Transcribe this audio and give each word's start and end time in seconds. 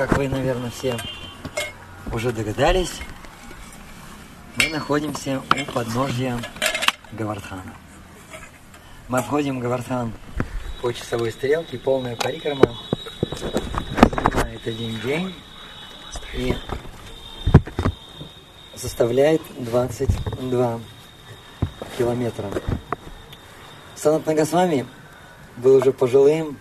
как 0.00 0.16
вы, 0.16 0.30
наверное, 0.30 0.70
все 0.70 0.96
уже 2.10 2.32
догадались, 2.32 3.00
мы 4.56 4.70
находимся 4.70 5.42
у 5.54 5.72
подножья 5.72 6.40
Гавардхана. 7.12 7.74
Мы 9.08 9.18
обходим 9.18 9.60
Гавардхан 9.60 10.10
по 10.80 10.90
часовой 10.94 11.32
стрелке, 11.32 11.78
полная 11.78 12.16
парикрама. 12.16 12.78
Занимает 13.36 14.66
один 14.66 14.98
день 15.00 15.34
и 16.32 16.54
составляет 18.76 19.42
22 19.58 20.80
километра. 21.98 22.50
Санат 23.96 24.24
Нагасвами 24.24 24.86
был 25.58 25.76
уже 25.76 25.92
пожилым 25.92 26.56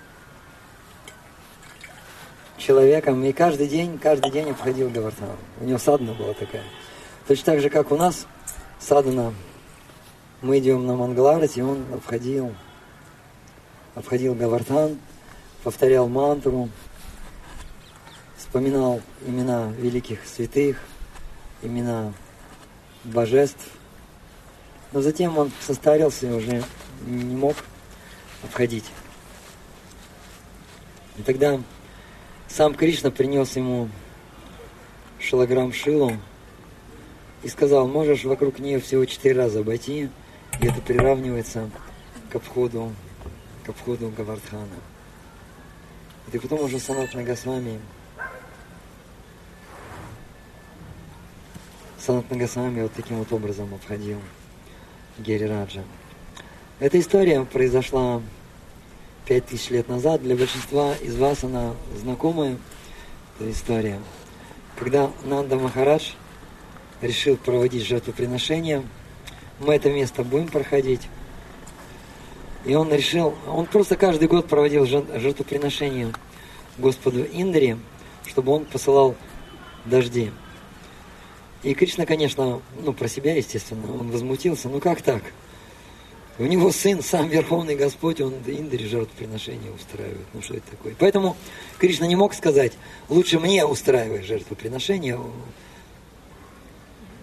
человеком, 2.69 3.23
и 3.23 3.31
каждый 3.31 3.67
день, 3.67 3.97
каждый 3.97 4.29
день 4.29 4.51
обходил 4.51 4.91
Гавардхан. 4.91 5.35
У 5.59 5.65
него 5.65 5.79
садна 5.79 6.13
была 6.13 6.35
такая. 6.35 6.61
Точно 7.27 7.45
так 7.45 7.61
же, 7.61 7.69
как 7.71 7.91
у 7.91 7.97
нас 7.97 8.27
садана, 8.79 9.33
мы 10.43 10.59
идем 10.59 10.85
на 10.85 10.95
Мангаларас, 10.95 11.57
и 11.57 11.63
он 11.63 11.83
обходил, 11.91 12.53
обходил 13.95 14.35
Гавардхан, 14.35 14.99
повторял 15.63 16.07
мантру, 16.07 16.69
вспоминал 18.37 19.01
имена 19.25 19.71
великих 19.79 20.19
святых, 20.27 20.77
имена 21.63 22.13
божеств. 23.03 23.65
Но 24.91 25.01
затем 25.01 25.39
он 25.39 25.51
состарился 25.59 26.27
и 26.27 26.31
уже 26.33 26.63
не 27.07 27.35
мог 27.35 27.55
обходить. 28.43 28.85
И 31.17 31.23
тогда 31.23 31.59
сам 32.49 32.73
Кришна 32.73 33.11
принес 33.11 33.55
ему 33.55 33.89
шилограмм 35.19 35.71
шилу 35.71 36.13
и 37.43 37.47
сказал, 37.47 37.87
можешь 37.87 38.25
вокруг 38.25 38.59
нее 38.59 38.79
всего 38.79 39.05
четыре 39.05 39.35
раза 39.35 39.59
обойти, 39.59 40.09
и 40.59 40.67
это 40.67 40.81
приравнивается 40.81 41.69
к 42.31 42.35
обходу, 42.35 42.91
к 43.65 43.69
обходу 43.69 44.09
Гавардхана. 44.09 44.67
И 46.33 46.37
потом 46.37 46.61
уже 46.63 46.79
Санат 46.79 47.13
Нагасвами 47.13 47.79
Санат 51.99 52.29
Нагасвами 52.29 52.81
вот 52.81 52.93
таким 52.93 53.17
вот 53.17 53.31
образом 53.31 53.73
обходил 53.73 54.19
Герираджа. 55.17 55.83
Эта 56.79 56.99
история 56.99 57.43
произошла 57.45 58.21
пять 59.25 59.45
тысяч 59.45 59.69
лет 59.69 59.87
назад. 59.87 60.21
Для 60.21 60.35
большинства 60.35 60.95
из 60.95 61.15
вас 61.15 61.43
она 61.43 61.73
знакомая 61.95 62.57
эта 63.39 63.51
история. 63.51 63.99
Когда 64.77 65.11
Нанда 65.23 65.55
Махарадж 65.57 66.11
решил 67.01 67.37
проводить 67.37 67.85
жертвоприношение, 67.85 68.83
мы 69.59 69.75
это 69.75 69.89
место 69.91 70.23
будем 70.23 70.47
проходить. 70.47 71.01
И 72.65 72.75
он 72.75 72.91
решил, 72.93 73.35
он 73.47 73.65
просто 73.65 73.95
каждый 73.95 74.27
год 74.27 74.47
проводил 74.47 74.85
жертвоприношение 74.85 76.13
Господу 76.77 77.23
Индре, 77.23 77.77
чтобы 78.27 78.51
он 78.51 78.65
посылал 78.65 79.15
дожди. 79.85 80.31
И 81.63 81.73
Кришна, 81.73 82.05
конечно, 82.05 82.61
ну, 82.81 82.93
про 82.93 83.07
себя, 83.07 83.35
естественно, 83.35 83.91
он 83.99 84.11
возмутился. 84.11 84.69
Ну, 84.69 84.79
как 84.79 85.01
так? 85.01 85.21
У 86.39 86.45
него 86.45 86.71
сын, 86.71 87.03
сам 87.03 87.27
Верховный 87.27 87.75
Господь, 87.75 88.21
он 88.21 88.33
Индре 88.47 88.87
жертвоприношение 88.87 89.71
устраивает. 89.73 90.25
Ну 90.33 90.41
что 90.41 90.53
это 90.53 90.71
такое? 90.71 90.95
Поэтому 90.97 91.35
Кришна 91.77 92.07
не 92.07 92.15
мог 92.15 92.33
сказать, 92.33 92.71
лучше 93.09 93.39
мне 93.39 93.65
устраивай 93.65 94.23
жертвоприношение. 94.23 95.19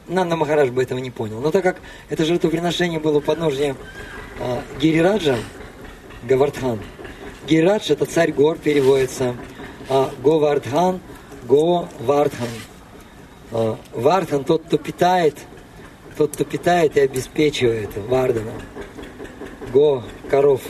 Нанда 0.06 0.36
Махарадж 0.36 0.68
бы 0.68 0.82
этого 0.82 0.98
не 0.98 1.10
понял. 1.10 1.40
Но 1.40 1.50
так 1.50 1.62
как 1.62 1.80
это 2.10 2.26
жертвоприношение 2.26 3.00
было 3.00 3.18
у 3.18 3.20
подножья 3.22 3.74
э, 4.38 4.60
Гирираджа, 4.78 5.38
Гавардхан, 6.24 6.78
Гирирадж 7.48 7.90
это 7.90 8.04
царь 8.04 8.32
гор, 8.32 8.58
переводится, 8.58 9.34
а 9.88 10.12
Говардхан, 10.22 11.00
Говардхан. 11.44 12.48
А, 13.52 13.78
Вардхан 13.94 14.44
тот, 14.44 14.64
кто 14.64 14.76
питает, 14.76 15.38
тот, 16.18 16.34
кто 16.34 16.44
питает 16.44 16.98
и 16.98 17.00
обеспечивает 17.00 17.96
Вардана 17.96 18.52
го 19.72 20.02
коров. 20.30 20.60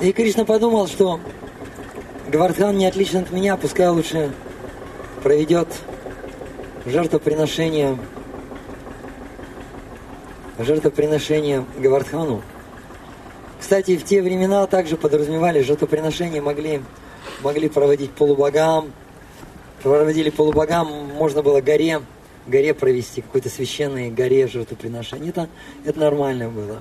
И 0.00 0.12
Кришна 0.12 0.44
подумал, 0.44 0.86
что 0.88 1.20
Гавардхан 2.28 2.76
не 2.76 2.86
отличен 2.86 3.20
от 3.20 3.30
меня, 3.30 3.56
пускай 3.56 3.88
лучше 3.88 4.32
проведет 5.22 5.68
жертвоприношение, 6.84 7.98
жертвоприношение 10.58 11.64
Гавардхану. 11.78 12.42
Кстати, 13.58 13.96
в 13.96 14.04
те 14.04 14.22
времена 14.22 14.66
также 14.66 14.96
подразумевали, 14.96 15.62
жертвоприношения 15.62 16.42
могли, 16.42 16.82
могли 17.42 17.68
проводить 17.68 18.12
полубогам, 18.12 18.92
проводили 19.82 20.30
полубогам, 20.30 20.88
можно 21.14 21.42
было 21.42 21.60
горе 21.60 22.00
горе 22.46 22.74
провести, 22.74 23.22
какой-то 23.22 23.48
священной 23.48 24.10
горе 24.10 24.46
жертвоприношение. 24.46 25.30
Это, 25.30 25.48
это 25.84 25.98
нормально 25.98 26.48
было. 26.48 26.80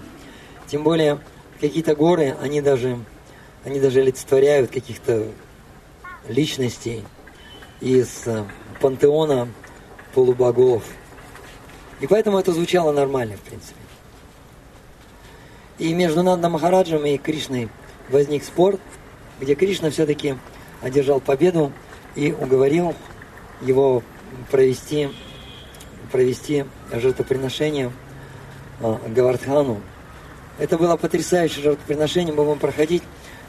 Тем 0.68 0.84
более, 0.84 1.20
какие-то 1.60 1.96
горы, 1.96 2.36
они 2.42 2.62
даже, 2.62 3.00
они 3.64 3.80
даже 3.80 4.02
олицетворяют 4.02 4.72
каких-то 4.72 5.28
личностей 6.28 7.04
из 7.82 8.24
э, 8.26 8.46
пантеона 8.80 9.48
полубогов. 10.14 10.84
И 12.00 12.08
поэтому 12.08 12.40
это 12.40 12.52
звучало 12.52 12.92
нормально, 12.92 13.38
в 13.38 13.42
принципе. 13.42 13.80
И 15.78 15.94
между 15.94 16.24
Нанда 16.24 16.50
Махараджем 16.50 17.06
и 17.06 17.18
Кришной 17.18 17.70
возник 18.10 18.44
спор, 18.44 18.80
где 19.40 19.56
Кришна 19.56 19.90
все-таки 19.90 20.36
одержал 20.82 21.20
победу 21.20 21.72
и 22.16 22.32
уговорил 22.32 22.96
его 23.62 24.04
провести 24.52 25.10
провести 26.16 26.64
жертвоприношение 26.94 27.92
а, 28.80 29.02
Гавардхану. 29.10 29.82
Это 30.58 30.78
было 30.78 30.96
потрясающее 30.96 31.62
жертвоприношение, 31.62 32.34
мы 32.34 32.46
будем 32.46 32.60
проходить 32.60 33.04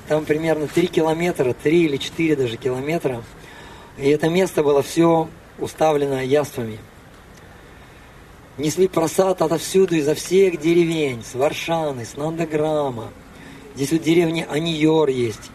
там 0.08 0.24
примерно 0.24 0.66
3 0.66 0.88
километра, 0.88 1.52
3 1.52 1.84
или 1.84 1.96
4 1.96 2.34
даже 2.34 2.56
километра. 2.56 3.22
И 3.98 4.08
это 4.08 4.28
место 4.28 4.64
было 4.64 4.82
все 4.82 5.28
уставлено 5.60 6.20
яствами. 6.20 6.78
Несли 8.58 8.88
просад 8.88 9.42
отовсюду, 9.42 9.94
изо 9.94 10.16
всех 10.16 10.58
деревень, 10.58 11.22
с 11.22 11.36
Варшаны, 11.36 12.04
с 12.04 12.16
Нандаграма. 12.16 13.12
Здесь 13.76 13.92
вот 13.92 14.02
деревня 14.02 14.44
Аниор 14.50 15.08
есть, 15.08 15.52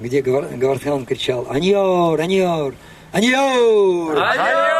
где 0.00 0.22
Гавардхан 0.22 1.06
кричал 1.06 1.46
«Аньор! 1.48 2.20
Аньор! 2.20 2.74
Аньор! 3.12 4.18
Аньор!» 4.18 4.79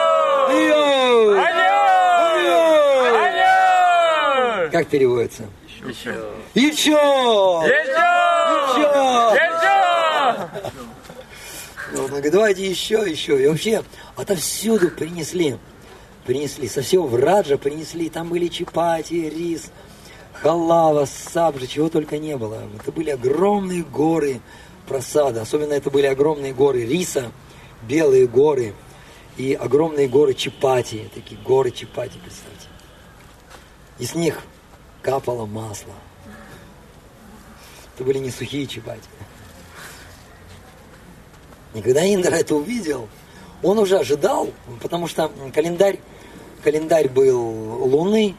Как 4.71 4.89
переводится? 4.89 5.45
Еще. 5.87 6.15
Еще! 6.55 6.91
Еще! 7.65 8.01
Еще! 9.35 9.91
Ну, 11.93 12.07
говорит, 12.07 12.33
давайте 12.33 12.69
еще, 12.69 13.05
еще. 13.09 13.43
И 13.43 13.47
вообще 13.47 13.83
отовсюду 14.17 14.91
принесли. 14.91 15.57
Принесли. 16.25 16.69
Со 16.69 16.83
всего 16.83 17.07
Враджа 17.07 17.57
принесли. 17.57 18.09
Там 18.11 18.29
были 18.29 18.49
чапати, 18.49 19.15
рис, 19.15 19.73
халава, 20.35 21.07
сабжи, 21.07 21.67
чего 21.67 21.89
только 21.89 22.19
не 22.19 22.37
было. 22.37 22.63
Это 22.79 22.93
были 22.93 23.11
огромные 23.11 23.83
горы 23.83 24.41
просада. 24.87 25.43
Особенно 25.43 25.73
это 25.73 25.91
были 25.91 26.07
огромные 26.07 26.53
горы 26.53 26.85
риса, 26.85 27.33
белые 27.83 28.27
горы 28.29 28.75
и 29.37 29.55
огромные 29.55 30.07
горы 30.07 30.35
чапати. 30.35 31.11
Такие 31.15 31.41
горы 31.41 31.71
чапати, 31.71 32.19
представьте. 32.23 32.69
И 33.99 34.05
с 34.05 34.15
них 34.15 34.39
капало 35.03 35.47
масло. 35.47 35.95
Это 37.95 38.05
были 38.05 38.19
не 38.19 38.31
сухие 38.31 38.67
чапати. 38.67 39.03
И 41.75 41.83
когда 41.83 42.03
Индра 42.03 42.35
это 42.35 42.57
увидел, 42.57 43.09
он 43.63 43.79
уже 43.79 43.99
ожидал, 43.99 44.51
потому 44.83 45.07
что 45.07 45.31
календарь, 45.55 46.01
календарь 46.65 47.09
был 47.09 47.39
лунный, 47.39 48.35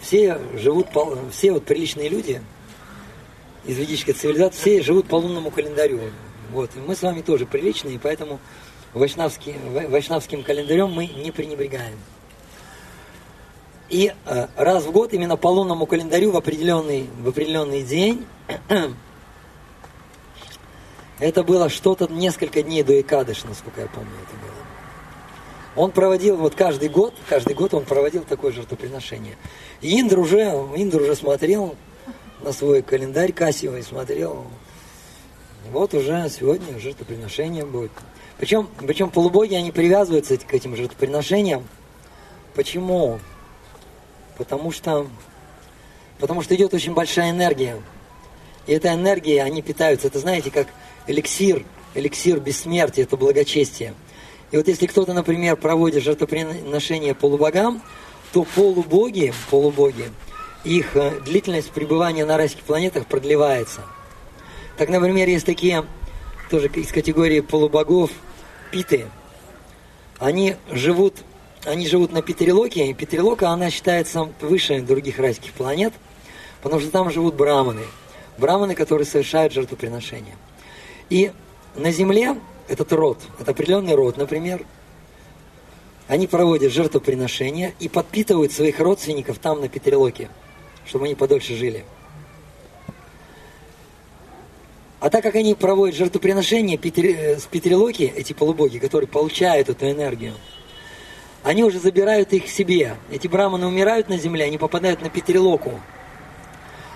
все 0.00 0.38
живут, 0.54 0.90
по, 0.90 1.18
все 1.30 1.52
вот 1.52 1.64
приличные 1.64 2.08
люди 2.08 2.42
из 3.64 3.78
ведической 3.78 4.14
цивилизации, 4.14 4.58
все 4.58 4.82
живут 4.82 5.06
по 5.06 5.16
лунному 5.16 5.50
календарю. 5.50 6.00
Вот. 6.52 6.70
И 6.76 6.78
мы 6.78 6.96
с 6.96 7.02
вами 7.02 7.22
тоже 7.22 7.46
приличные, 7.46 7.98
поэтому 7.98 8.40
вайшнавским, 8.92 9.54
вайшнавским 9.72 10.42
календарем 10.42 10.90
мы 10.90 11.06
не 11.06 11.30
пренебрегаем. 11.30 11.98
И 13.88 14.12
э, 14.24 14.46
раз 14.56 14.84
в 14.84 14.92
год 14.92 15.12
именно 15.12 15.36
по 15.36 15.48
лунному 15.48 15.86
календарю 15.86 16.32
в 16.32 16.36
определенный, 16.36 17.08
в 17.20 17.28
определенный 17.28 17.82
день 17.82 18.26
Это 21.18 21.44
было 21.44 21.68
что-то 21.68 22.06
несколько 22.08 22.62
дней 22.62 22.82
до 22.82 23.00
Икадыш, 23.00 23.44
насколько 23.44 23.80
я 23.80 23.86
помню, 23.86 24.10
это 24.22 24.36
было. 24.36 25.84
Он 25.84 25.90
проводил 25.90 26.36
вот 26.36 26.54
каждый 26.54 26.88
год, 26.88 27.14
каждый 27.28 27.54
год 27.54 27.74
он 27.74 27.84
проводил 27.84 28.24
такое 28.24 28.52
жертвоприношение. 28.52 29.36
И 29.80 29.98
Индр 30.00 30.18
уже, 30.18 30.40
Индр 30.76 31.02
уже 31.02 31.14
смотрел 31.14 31.76
на 32.42 32.52
свой 32.52 32.82
календарь 32.82 33.32
Кассиевый, 33.32 33.82
смотрел, 33.82 34.44
вот 35.72 35.94
уже 35.94 36.28
сегодня 36.28 36.78
жертвоприношение 36.78 37.64
будет. 37.64 37.92
Причем, 38.38 38.68
причем 38.78 39.10
полубоги, 39.10 39.54
они 39.54 39.70
привязываются 39.70 40.36
к 40.36 40.52
этим 40.52 40.76
жертвоприношениям. 40.76 41.64
Почему? 42.54 43.20
Потому 44.36 44.72
что, 44.72 45.06
потому 46.18 46.42
что 46.42 46.54
идет 46.54 46.74
очень 46.74 46.94
большая 46.94 47.30
энергия. 47.30 47.80
И 48.66 48.72
эта 48.72 48.92
энергия, 48.92 49.42
они 49.42 49.62
питаются. 49.62 50.08
Это 50.08 50.18
знаете, 50.18 50.50
как 50.50 50.68
эликсир, 51.06 51.64
эликсир 51.94 52.40
бессмертия, 52.40 53.04
это 53.04 53.16
благочестие. 53.16 53.94
И 54.50 54.56
вот 54.56 54.68
если 54.68 54.86
кто-то, 54.86 55.12
например, 55.12 55.56
проводит 55.56 56.02
жертвоприношение 56.02 57.14
полубогам, 57.14 57.82
то 58.32 58.44
полубоги, 58.44 59.32
полубоги, 59.50 60.10
их 60.64 60.96
э, 60.96 61.20
длительность 61.24 61.70
пребывания 61.70 62.24
на 62.24 62.36
райских 62.36 62.62
планетах 62.62 63.06
продлевается. 63.06 63.82
Так, 64.76 64.88
например, 64.88 65.28
есть 65.28 65.46
такие, 65.46 65.84
тоже 66.50 66.68
из 66.68 66.90
категории 66.90 67.40
полубогов, 67.40 68.10
питы. 68.70 69.06
Они 70.18 70.56
живут, 70.70 71.16
они 71.64 71.86
живут 71.86 72.12
на 72.12 72.22
Питерелоке, 72.22 72.86
и 72.86 72.94
Питерелока, 72.94 73.50
она 73.50 73.70
считается 73.70 74.28
выше 74.40 74.80
других 74.80 75.18
райских 75.18 75.52
планет, 75.52 75.92
потому 76.62 76.80
что 76.80 76.90
там 76.90 77.10
живут 77.10 77.34
браманы. 77.34 77.84
Браманы, 78.38 78.74
которые 78.74 79.06
совершают 79.06 79.52
жертвоприношения. 79.52 80.36
И 81.08 81.32
на 81.76 81.92
Земле 81.92 82.36
этот 82.68 82.92
род, 82.92 83.18
это 83.38 83.52
определенный 83.52 83.94
род, 83.94 84.16
например, 84.16 84.64
они 86.08 86.26
проводят 86.26 86.72
жертвоприношения 86.72 87.72
и 87.80 87.88
подпитывают 87.88 88.52
своих 88.52 88.78
родственников 88.78 89.38
там, 89.38 89.60
на 89.60 89.68
Петрилоке, 89.68 90.28
чтобы 90.86 91.06
они 91.06 91.14
подольше 91.14 91.56
жили. 91.56 91.84
А 95.00 95.10
так 95.10 95.22
как 95.22 95.34
они 95.34 95.54
проводят 95.54 95.96
жертвоприношения 95.96 96.78
э, 96.78 97.38
с 97.38 97.44
Петрилоки, 97.46 98.12
эти 98.16 98.32
полубоги, 98.32 98.78
которые 98.78 99.08
получают 99.08 99.68
эту 99.68 99.90
энергию, 99.90 100.34
они 101.44 101.62
уже 101.62 101.78
забирают 101.78 102.32
их 102.32 102.48
себе. 102.48 102.96
Эти 103.10 103.28
браманы 103.28 103.66
умирают 103.66 104.08
на 104.08 104.16
земле, 104.16 104.46
они 104.46 104.56
попадают 104.56 105.02
на 105.02 105.10
Петрилоку. 105.10 105.78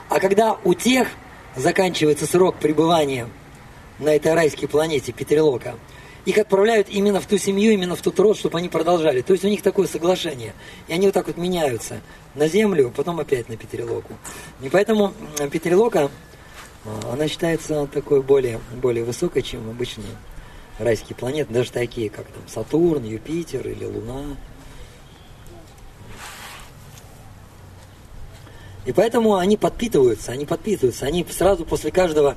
А 0.09 0.19
когда 0.19 0.57
у 0.65 0.73
тех 0.73 1.07
заканчивается 1.55 2.27
срок 2.27 2.57
пребывания 2.57 3.29
на 3.99 4.09
этой 4.09 4.33
райской 4.33 4.67
планете 4.67 5.13
Петрилока, 5.13 5.75
их 6.25 6.39
отправляют 6.39 6.89
именно 6.89 7.21
в 7.21 7.27
ту 7.27 7.37
семью, 7.37 7.73
именно 7.73 7.95
в 7.95 8.01
тот 8.01 8.19
род, 8.19 8.39
чтобы 8.39 8.59
они 8.59 8.71
продолжали. 8.71 9.21
То 9.21 9.35
есть 9.35 9.45
у 9.45 9.49
них 9.49 9.61
такое 9.61 9.87
соглашение. 9.87 10.55
И 10.89 10.95
они 10.95 11.07
вот 11.07 11.15
так 11.15 11.27
вот 11.27 11.37
меняются 11.37 12.01
на 12.35 12.49
Землю, 12.49 12.91
потом 12.95 13.21
опять 13.21 13.51
на 13.51 13.57
Петрилоку. 13.57 14.15
И 14.63 14.71
поэтому 14.71 15.13
Петрилока, 15.53 16.11
а, 16.85 17.13
она 17.13 17.29
считается 17.29 17.87
такой 17.87 18.23
более, 18.23 18.61
более 18.73 19.05
высокой, 19.05 19.43
чем 19.43 19.69
обычные 19.69 20.09
райские 20.79 21.17
планеты, 21.17 21.53
даже 21.53 21.73
такие, 21.73 22.11
как 22.11 22.27
там 22.27 22.43
Сатурн, 22.49 23.05
Юпитер 23.05 23.67
или 23.67 23.85
Луна. 23.85 24.37
И 28.87 28.93
поэтому 28.93 29.37
они 29.37 29.57
подпитываются, 29.57 30.33
они 30.33 30.47
подпитываются, 30.47 31.05
они 31.05 31.27
сразу 31.31 31.65
после 31.67 31.91
каждого 31.91 32.37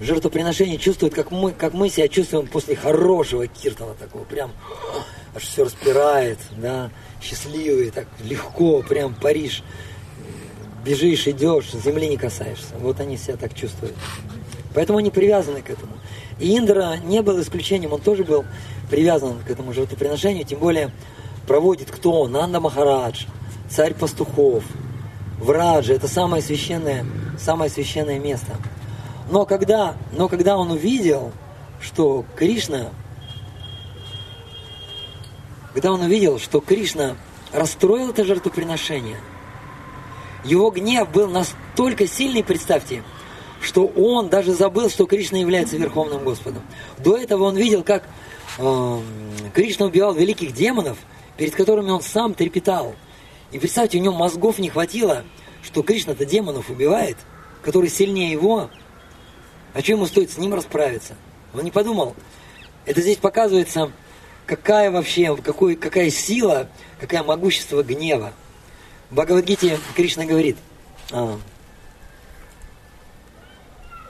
жертвоприношение 0.00 0.78
чувствует, 0.78 1.14
как 1.14 1.30
мы, 1.30 1.52
как 1.52 1.72
мы 1.72 1.88
себя 1.88 2.08
чувствуем 2.08 2.46
после 2.46 2.76
хорошего 2.76 3.46
киртана 3.46 3.94
такого, 3.94 4.24
прям 4.24 4.52
аж 5.34 5.42
все 5.42 5.64
распирает, 5.64 6.38
да, 6.58 6.90
счастливый, 7.22 7.90
так 7.90 8.06
легко, 8.22 8.82
прям 8.82 9.14
Париж, 9.14 9.62
бежишь, 10.84 11.26
идешь, 11.28 11.72
земли 11.72 12.08
не 12.08 12.16
касаешься. 12.16 12.74
Вот 12.78 13.00
они 13.00 13.16
себя 13.16 13.36
так 13.36 13.54
чувствуют. 13.54 13.94
Поэтому 14.74 14.98
они 14.98 15.10
привязаны 15.10 15.62
к 15.62 15.70
этому. 15.70 15.92
И 16.38 16.56
Индра 16.56 16.96
не 17.02 17.22
был 17.22 17.40
исключением, 17.40 17.92
он 17.92 18.00
тоже 18.00 18.24
был 18.24 18.44
привязан 18.90 19.38
к 19.46 19.50
этому 19.50 19.72
жертвоприношению, 19.72 20.44
тем 20.44 20.58
более 20.58 20.90
проводит 21.46 21.90
кто? 21.90 22.28
Нанда 22.28 22.60
Махарадж, 22.60 23.24
царь 23.68 23.94
пастухов, 23.94 24.64
Враджа, 25.38 25.94
это 25.94 26.08
самое 26.08 26.42
священное, 26.42 27.04
самое 27.38 27.70
священное 27.70 28.18
место– 28.18 28.52
но 29.28 29.44
когда, 29.44 29.96
но 30.12 30.28
когда 30.28 30.56
он 30.56 30.70
увидел, 30.70 31.32
что 31.80 32.24
Кришна, 32.36 32.90
когда 35.74 35.92
он 35.92 36.02
увидел, 36.02 36.38
что 36.38 36.60
Кришна 36.60 37.16
расстроил 37.52 38.10
это 38.10 38.24
жертвоприношение, 38.24 39.18
его 40.44 40.70
гнев 40.70 41.10
был 41.10 41.28
настолько 41.28 42.06
сильный, 42.06 42.44
представьте, 42.44 43.02
что 43.60 43.86
он 43.86 44.28
даже 44.28 44.54
забыл, 44.54 44.90
что 44.90 45.06
Кришна 45.06 45.38
является 45.38 45.76
Верховным 45.76 46.24
Господом. 46.24 46.62
До 46.98 47.16
этого 47.16 47.44
он 47.44 47.56
видел, 47.56 47.82
как 47.82 48.04
э, 48.58 49.00
Кришна 49.54 49.86
убивал 49.86 50.14
великих 50.14 50.52
демонов, 50.52 50.98
перед 51.36 51.54
которыми 51.54 51.90
он 51.90 52.02
сам 52.02 52.34
трепетал. 52.34 52.94
И 53.52 53.58
представьте, 53.58 53.98
у 53.98 54.00
него 54.00 54.14
мозгов 54.14 54.58
не 54.58 54.68
хватило, 54.68 55.24
что 55.62 55.82
Кришна-то 55.82 56.24
демонов 56.24 56.70
убивает, 56.70 57.16
который 57.62 57.88
сильнее 57.88 58.30
его, 58.30 58.70
а 59.74 59.80
что 59.80 59.92
ему 59.92 60.06
стоит 60.06 60.30
с 60.30 60.38
ним 60.38 60.54
расправиться? 60.54 61.14
Он 61.52 61.62
не 61.62 61.70
подумал. 61.70 62.14
Это 62.86 63.00
здесь 63.00 63.18
показывается, 63.18 63.90
какая 64.46 64.90
вообще, 64.90 65.36
какой, 65.36 65.76
какая 65.76 66.10
сила, 66.10 66.68
какая 67.00 67.22
могущество 67.22 67.82
гнева. 67.82 68.32
В 69.10 69.16
Бхагавадгите 69.16 69.78
Кришна 69.94 70.24
говорит, 70.24 70.56
а, 71.12 71.38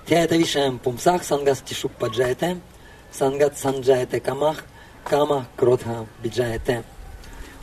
Тяйта 0.07 0.37
вишаем 0.37 0.79
пумсах 0.79 1.25
сангас 1.25 1.61
тишук 1.61 1.91
паджаете, 1.93 2.61
сангат 3.11 3.59
санджаете 3.59 4.21
камах, 4.21 4.65
кама 5.03 5.49
кротха 5.57 6.07
биджаете. 6.23 6.85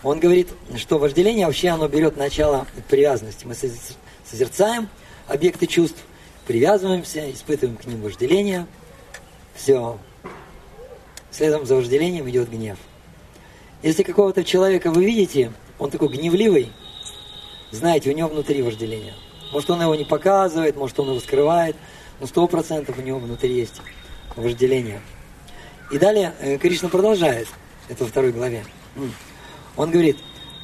Он 0.03 0.19
говорит, 0.19 0.49
что 0.75 0.97
вожделение 0.97 1.45
вообще 1.45 1.69
оно 1.69 1.87
берет 1.87 2.17
начало 2.17 2.67
от 2.77 2.83
привязанности. 2.83 3.45
Мы 3.45 3.55
созерцаем 4.29 4.89
объекты 5.29 5.67
чувств, 5.67 6.03
привязываемся, 6.45 7.31
испытываем 7.31 7.77
к 7.77 7.85
ним 7.85 8.01
вожделение. 8.01 8.67
Все. 9.55 9.97
Следом 11.31 11.65
за 11.65 11.75
вожделением 11.75 12.29
идет 12.29 12.49
гнев. 12.49 12.77
Если 13.83 14.03
какого-то 14.03 14.43
человека 14.43 14.91
вы 14.91 15.05
видите, 15.05 15.53
он 15.79 15.91
такой 15.91 16.09
гневливый, 16.09 16.73
знаете, 17.71 18.09
у 18.09 18.13
него 18.13 18.27
внутри 18.27 18.61
вожделение. 18.61 19.13
Может, 19.53 19.69
он 19.69 19.81
его 19.81 19.95
не 19.95 20.03
показывает, 20.03 20.75
может, 20.75 20.99
он 20.99 21.09
его 21.09 21.19
скрывает, 21.21 21.77
но 22.23 22.27
сто 22.27 22.47
процентов 22.47 22.97
у 22.97 23.01
него 23.01 23.19
внутри 23.19 23.53
есть 23.53 23.81
вожделение. 24.37 25.01
И 25.91 25.97
далее 25.97 26.33
э, 26.39 26.57
Кришна 26.57 26.87
продолжает, 26.87 27.49
это 27.89 28.05
во 28.05 28.09
второй 28.09 28.31
главе. 28.31 28.63
Он 29.75 29.91
говорит, 29.91 30.15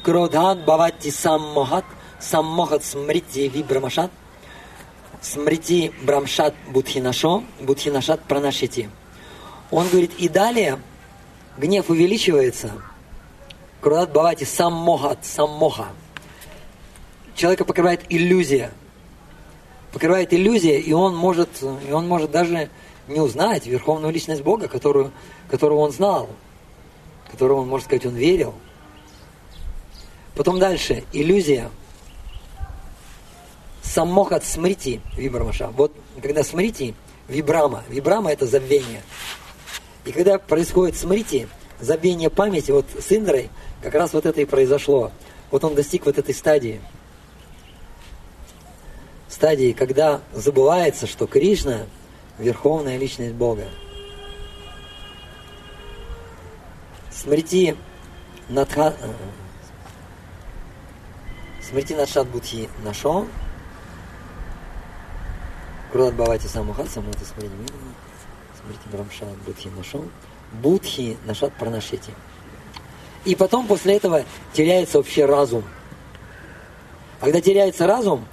Кродхан 0.02 0.64
бавати 0.64 1.10
саммохат, 1.10 1.84
саммохат 2.18 2.82
смрити 2.82 3.40
вибрамашат, 3.48 4.10
Смрити 5.20 5.92
Брамшат 6.02 6.54
Будхинашо, 6.70 7.44
Будхинашат 7.60 8.22
Пранашити. 8.24 8.88
Он 9.70 9.86
говорит, 9.86 10.12
и 10.16 10.30
далее 10.30 10.78
гнев 11.58 11.90
увеличивается. 11.90 12.72
Крудат 13.82 14.12
Бавати 14.12 14.44
сам 14.44 14.72
мохат, 14.72 15.18
сам 15.26 15.50
моха. 15.50 15.88
Человека 17.34 17.66
покрывает 17.66 18.00
иллюзия. 18.08 18.70
Покрывает 19.92 20.32
иллюзия, 20.32 20.78
и 20.78 20.92
он 20.92 21.16
может, 21.16 21.48
и 21.88 21.92
он 21.92 22.06
может 22.06 22.30
даже 22.30 22.70
не 23.08 23.20
узнать 23.20 23.66
верховную 23.66 24.12
личность 24.12 24.42
Бога, 24.42 24.68
которую, 24.68 25.10
которого 25.48 25.80
он 25.80 25.92
знал, 25.92 26.28
которого 27.30 27.62
он, 27.62 27.68
можно 27.68 27.84
сказать, 27.86 28.06
он 28.06 28.14
верил. 28.14 28.54
Потом 30.36 30.58
дальше, 30.58 31.04
иллюзия– 31.12 31.70
самохат 33.90 34.44
смрити 34.44 35.00
вибрамаша. 35.16 35.68
Вот 35.76 35.92
когда 36.22 36.44
смрити, 36.44 36.94
вибрама. 37.28 37.82
Вибрама 37.88 38.32
это 38.32 38.46
забвение. 38.46 39.02
И 40.04 40.12
когда 40.12 40.38
происходит 40.38 40.96
смрити, 40.96 41.48
забвение 41.80 42.30
памяти, 42.30 42.70
вот 42.70 42.86
с 42.98 43.10
Индрой 43.12 43.50
как 43.82 43.94
раз 43.94 44.12
вот 44.12 44.26
это 44.26 44.40
и 44.40 44.44
произошло. 44.44 45.10
Вот 45.50 45.64
он 45.64 45.74
достиг 45.74 46.06
вот 46.06 46.18
этой 46.18 46.34
стадии. 46.34 46.80
Стадии, 49.40 49.72
когда 49.72 50.20
забывается, 50.34 51.06
что 51.06 51.26
Кришна– 51.26 51.86
верховная 52.38 52.98
личность 52.98 53.32
Бога. 53.32 53.64
Смрити 57.10 57.74
Надха... 58.50 58.94
Э, 59.00 59.12
смрити 61.66 61.94
Надшат 61.94 62.28
Будхи 62.28 62.68
нашел– 62.84 63.26
Крулат 65.90 66.14
Бавати 66.16 66.46
Самуха, 66.46 66.84
Самута 66.84 67.24
Смрити 67.24 67.54
Смрити 68.62 68.88
Брамшат 68.92 69.38
Будхи 69.46 69.68
нашел. 69.68 70.04
Будхи 70.52 71.16
Нашат 71.24 71.54
Пранашети. 71.54 72.12
И 73.24 73.34
потом 73.34 73.66
после 73.66 73.96
этого 73.96 74.22
теряется 74.52 74.98
вообще 74.98 75.24
разум. 75.24 75.64
Когда 77.20 77.40
теряется 77.40 77.86
разум, 77.86 78.26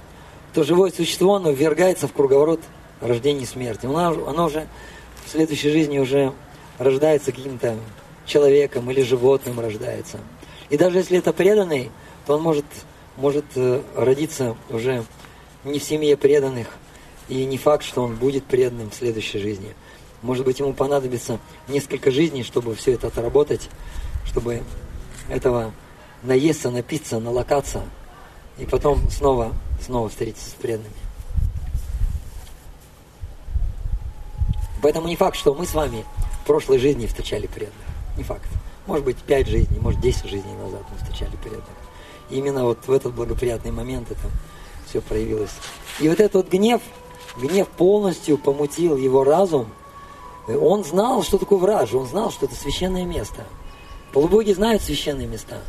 то 0.58 0.64
живое 0.64 0.90
существо, 0.90 1.36
оно 1.36 1.52
ввергается 1.52 2.08
в 2.08 2.12
круговорот 2.12 2.58
рождения 3.00 3.42
и 3.42 3.46
смерти. 3.46 3.86
Оно, 3.86 4.28
оно 4.28 4.46
уже 4.46 4.66
в 5.24 5.30
следующей 5.30 5.70
жизни 5.70 6.00
уже 6.00 6.32
рождается 6.78 7.30
каким-то 7.30 7.76
человеком 8.26 8.90
или 8.90 9.02
животным 9.02 9.60
рождается. 9.60 10.18
И 10.68 10.76
даже 10.76 10.98
если 10.98 11.18
это 11.18 11.32
преданный, 11.32 11.92
то 12.26 12.34
он 12.34 12.42
может, 12.42 12.64
может 13.16 13.44
э, 13.54 13.82
родиться 13.94 14.56
уже 14.68 15.04
не 15.62 15.78
в 15.78 15.84
семье 15.84 16.16
преданных, 16.16 16.66
и 17.28 17.44
не 17.44 17.56
факт, 17.56 17.84
что 17.84 18.02
он 18.02 18.16
будет 18.16 18.42
преданным 18.42 18.90
в 18.90 18.96
следующей 18.96 19.38
жизни. 19.38 19.76
Может 20.22 20.44
быть, 20.44 20.58
ему 20.58 20.72
понадобится 20.72 21.38
несколько 21.68 22.10
жизней, 22.10 22.42
чтобы 22.42 22.74
все 22.74 22.94
это 22.94 23.06
отработать, 23.06 23.70
чтобы 24.24 24.64
этого 25.28 25.72
наесться, 26.24 26.72
напиться, 26.72 27.20
налокаться, 27.20 27.84
и 28.58 28.64
потом 28.64 29.08
снова, 29.08 29.52
снова 29.80 30.08
встретиться 30.08 30.50
с 30.50 30.54
преданными. 30.54 30.94
Поэтому 34.82 35.08
не 35.08 35.16
факт, 35.16 35.36
что 35.36 35.54
мы 35.54 35.66
с 35.66 35.74
вами 35.74 36.04
в 36.42 36.46
прошлой 36.46 36.78
жизни 36.78 37.06
встречали 37.06 37.46
преданных. 37.46 37.74
Не 38.16 38.22
факт. 38.22 38.48
Может 38.86 39.04
быть, 39.04 39.16
пять 39.18 39.48
жизней, 39.48 39.78
может, 39.80 40.00
десять 40.00 40.30
жизней 40.30 40.54
назад 40.54 40.82
мы 40.90 40.98
встречали 40.98 41.36
преданных. 41.36 41.66
И 42.30 42.36
именно 42.36 42.64
вот 42.64 42.86
в 42.86 42.92
этот 42.92 43.14
благоприятный 43.14 43.70
момент 43.70 44.10
это 44.10 44.30
все 44.86 45.00
проявилось. 45.00 45.50
И 46.00 46.08
вот 46.08 46.20
этот 46.20 46.34
вот 46.34 46.48
гнев, 46.48 46.80
гнев 47.36 47.68
полностью 47.68 48.38
помутил 48.38 48.96
его 48.96 49.24
разум. 49.24 49.68
Он 50.46 50.84
знал, 50.84 51.22
что 51.22 51.38
такое 51.38 51.58
враж, 51.58 51.92
он 51.92 52.06
знал, 52.06 52.30
что 52.30 52.46
это 52.46 52.54
священное 52.54 53.04
место. 53.04 53.44
Полубоги 54.12 54.52
знают 54.52 54.82
священные 54.82 55.26
места. 55.26 55.60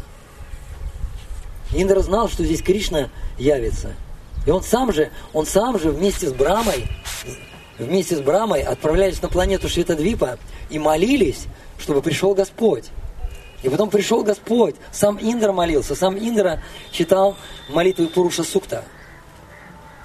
Индра 1.74 2.02
знал, 2.02 2.30
что 2.30 2.44
здесь 2.44 2.62
Кришна 2.62 3.10
явится. 3.38 3.94
И 4.46 4.52
он 4.52 4.64
сам 4.64 4.92
же, 4.92 5.12
он 5.34 5.46
сам 5.46 5.80
же 5.80 5.92
вместе 5.92 6.28
с 6.28 6.34
Брамой, 6.34 6.88
вместе 7.78 8.16
с 8.16 8.22
Брамой 8.22 8.62
отправлялись 8.62 9.22
на 9.22 9.30
планету 9.30 9.70
Шветадвипа 9.70 10.40
и 10.70 10.80
молились, 10.80 11.46
чтобы 11.78 12.02
пришел 12.02 12.34
Господь. 12.34 12.86
И 13.62 13.70
потом 13.70 13.90
пришел 13.90 14.24
Господь, 14.24 14.76
сам 14.92 15.20
Индра 15.22 15.52
молился, 15.52 15.94
сам 15.94 16.18
Индра 16.18 16.62
читал 16.92 17.36
молитвы 17.70 18.08
Пуруша 18.08 18.44
Сукта. 18.44 18.86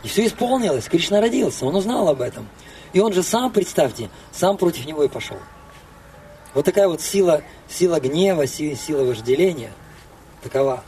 И 0.03 0.09
все 0.09 0.27
исполнилось, 0.27 0.85
Кришна 0.87 1.21
родился, 1.21 1.65
он 1.65 1.77
узнал 1.77 2.09
об 2.09 2.21
этом. 2.21 2.49
И 2.93 3.01
он 3.01 3.13
же 3.13 3.23
сам, 3.23 3.53
представьте, 3.53 4.11
сам 4.33 4.57
против 4.57 4.87
него 4.87 5.05
и 5.05 5.09
пошел. 5.09 5.39
Вот 6.53 6.65
такая 6.65 6.89
вот 6.89 7.01
сила, 7.01 7.43
сила 7.69 8.01
гнева, 8.01 8.47
сила 8.47 9.05
вожделения, 9.05 9.73
такова. 10.43 10.85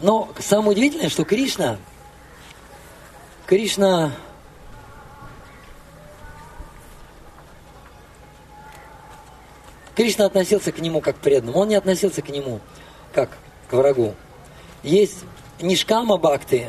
Но 0.00 0.28
самое 0.38 0.70
удивительное, 0.72 1.08
что 1.08 1.24
Кришна, 1.24 1.78
Кришна 3.46 4.12
Кришна 9.98 10.26
относился 10.26 10.70
к 10.70 10.78
нему 10.78 11.00
как 11.00 11.16
к 11.16 11.18
преданному. 11.18 11.58
Он 11.58 11.68
не 11.68 11.74
относился 11.74 12.22
к 12.22 12.28
нему 12.28 12.60
как 13.12 13.36
к 13.68 13.72
врагу. 13.72 14.14
Есть 14.84 15.24
Нишкама 15.60 16.18
Бхакти 16.18 16.68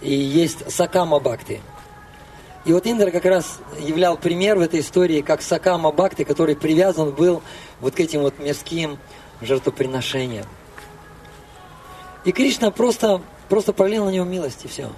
и 0.00 0.14
есть 0.14 0.72
Сакама 0.72 1.20
Бхакти. 1.20 1.60
И 2.64 2.72
вот 2.72 2.86
Индра 2.86 3.10
как 3.10 3.26
раз 3.26 3.58
являл 3.78 4.16
пример 4.16 4.56
в 4.56 4.62
этой 4.62 4.80
истории, 4.80 5.20
как 5.20 5.42
Сакама 5.42 5.92
Бхакти, 5.92 6.24
который 6.24 6.56
привязан 6.56 7.10
был 7.10 7.42
вот 7.80 7.94
к 7.94 8.00
этим 8.00 8.22
вот 8.22 8.38
мирским 8.38 8.98
жертвоприношениям. 9.42 10.46
И 12.24 12.32
Кришна 12.32 12.70
просто, 12.70 13.22
просто 13.48 13.72
пролил 13.72 14.04
на 14.04 14.10
него 14.10 14.24
милость, 14.24 14.64
и 14.64 14.68
все. 14.68 14.90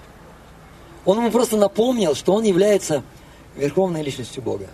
Он 1.04 1.18
ему 1.18 1.30
просто 1.30 1.56
напомнил, 1.56 2.14
что 2.14 2.34
он 2.34 2.44
является 2.44 3.02
верховной 3.56 4.02
личностью 4.02 4.42
Бога. 4.42 4.68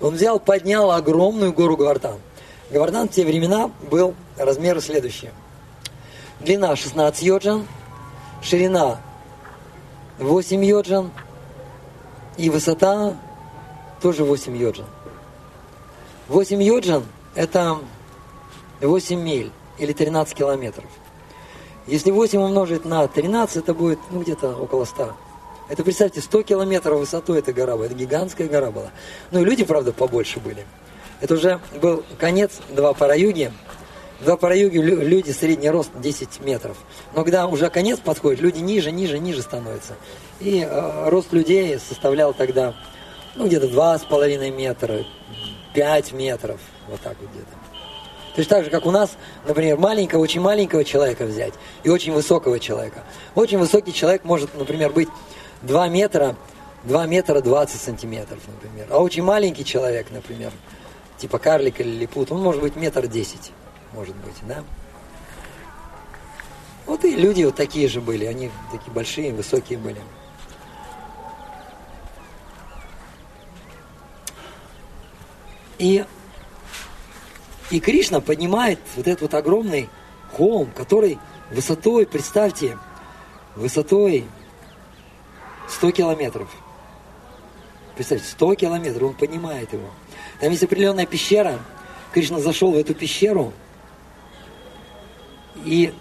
Он 0.00 0.14
взял, 0.14 0.40
поднял 0.40 0.90
огромную 0.90 1.52
гору 1.52 1.76
Гавардан. 1.76 2.18
Гавардан 2.70 3.08
в 3.08 3.12
те 3.12 3.24
времена 3.24 3.70
был 3.90 4.14
размеры 4.36 4.80
следующие. 4.80 5.32
Длина 6.40 6.74
16 6.74 7.22
йоджан, 7.22 7.66
ширина 8.42 9.00
8 10.18 10.64
йоджан 10.64 11.10
и 12.36 12.50
высота 12.50 13.16
тоже 14.00 14.24
8 14.24 14.56
йоджан. 14.56 14.86
8 16.28 16.62
йоджан– 16.62 17.04
это 17.34 17.78
8 18.80 19.20
миль 19.20 19.52
или 19.78 19.92
13 19.92 20.34
километров. 20.34 20.86
Если 21.86 22.10
8 22.10 22.40
умножить 22.40 22.84
на 22.84 23.06
13, 23.06 23.56
это 23.56 23.74
будет 23.74 23.98
ну, 24.10 24.20
где-то 24.20 24.54
около 24.56 24.84
100. 24.84 25.12
Это, 25.68 25.82
представьте, 25.82 26.20
100 26.20 26.42
километров 26.42 27.00
высотой 27.00 27.38
эта 27.38 27.52
гора 27.52 27.76
была. 27.76 27.86
Это 27.86 27.94
гигантская 27.94 28.48
гора 28.48 28.70
была. 28.70 28.90
Ну 29.30 29.40
и 29.40 29.44
люди, 29.44 29.64
правда, 29.64 29.92
побольше 29.92 30.38
были. 30.38 30.66
Это 31.20 31.34
уже 31.34 31.60
был 31.80 32.04
конец 32.18 32.60
два 32.70 32.92
параюги. 32.92 33.52
Два 34.20 34.36
параюги 34.36 34.78
люди 34.78 35.30
средний 35.30 35.70
рост 35.70 35.90
10 35.96 36.40
метров. 36.40 36.76
Но 37.14 37.24
когда 37.24 37.46
уже 37.46 37.70
конец 37.70 37.98
подходит, 37.98 38.40
люди 38.40 38.58
ниже, 38.58 38.92
ниже, 38.92 39.18
ниже 39.18 39.42
становятся. 39.42 39.94
И 40.40 40.60
э, 40.68 41.08
рост 41.08 41.32
людей 41.32 41.78
составлял 41.78 42.32
тогда 42.32 42.74
ну, 43.34 43.46
где-то 43.46 43.66
2,5 43.66 44.50
метра, 44.50 45.04
5 45.74 46.12
метров. 46.12 46.60
Вот 46.88 47.00
так 47.00 47.16
вот 47.20 47.30
где-то. 47.30 47.61
То 48.34 48.40
есть 48.40 48.48
так 48.48 48.64
же, 48.64 48.70
как 48.70 48.86
у 48.86 48.90
нас, 48.90 49.16
например, 49.46 49.76
маленького, 49.76 50.20
очень 50.20 50.40
маленького 50.40 50.84
человека 50.84 51.24
взять 51.26 51.52
и 51.82 51.90
очень 51.90 52.12
высокого 52.12 52.58
человека. 52.58 53.04
Очень 53.34 53.58
высокий 53.58 53.92
человек 53.92 54.24
может, 54.24 54.56
например, 54.56 54.90
быть 54.90 55.08
2 55.62 55.88
метра, 55.88 56.34
2 56.84 57.06
метра 57.06 57.42
20 57.42 57.80
сантиметров, 57.80 58.40
например. 58.46 58.86
А 58.90 58.98
очень 58.98 59.22
маленький 59.22 59.66
человек, 59.66 60.06
например, 60.10 60.50
типа 61.18 61.38
карлик 61.38 61.80
или 61.80 61.90
липут, 61.90 62.32
он 62.32 62.42
может 62.42 62.62
быть 62.62 62.74
метр 62.74 63.06
десять, 63.06 63.52
может 63.92 64.16
быть, 64.16 64.36
да? 64.48 64.64
Вот 66.86 67.04
и 67.04 67.14
люди 67.14 67.44
вот 67.44 67.54
такие 67.54 67.86
же 67.86 68.00
были, 68.00 68.24
они 68.24 68.50
такие 68.72 68.92
большие, 68.92 69.32
высокие 69.32 69.78
были. 69.78 70.00
И 75.78 76.04
и 77.72 77.80
Кришна 77.80 78.20
поднимает 78.20 78.78
вот 78.96 79.08
этот 79.08 79.22
вот 79.22 79.34
огромный 79.34 79.88
холм, 80.32 80.70
который 80.76 81.18
высотой, 81.50 82.06
представьте, 82.06 82.76
высотой 83.56 84.26
100 85.68 85.90
километров. 85.92 86.50
Представьте, 87.94 88.28
100 88.28 88.54
километров, 88.56 89.02
он 89.08 89.14
поднимает 89.14 89.72
его. 89.72 89.88
Там 90.38 90.50
есть 90.50 90.62
определенная 90.62 91.06
пещера. 91.06 91.60
Кришна 92.12 92.40
зашел 92.40 92.72
в 92.72 92.76
эту 92.76 92.94
пещеру, 92.94 93.54
и 95.64 95.94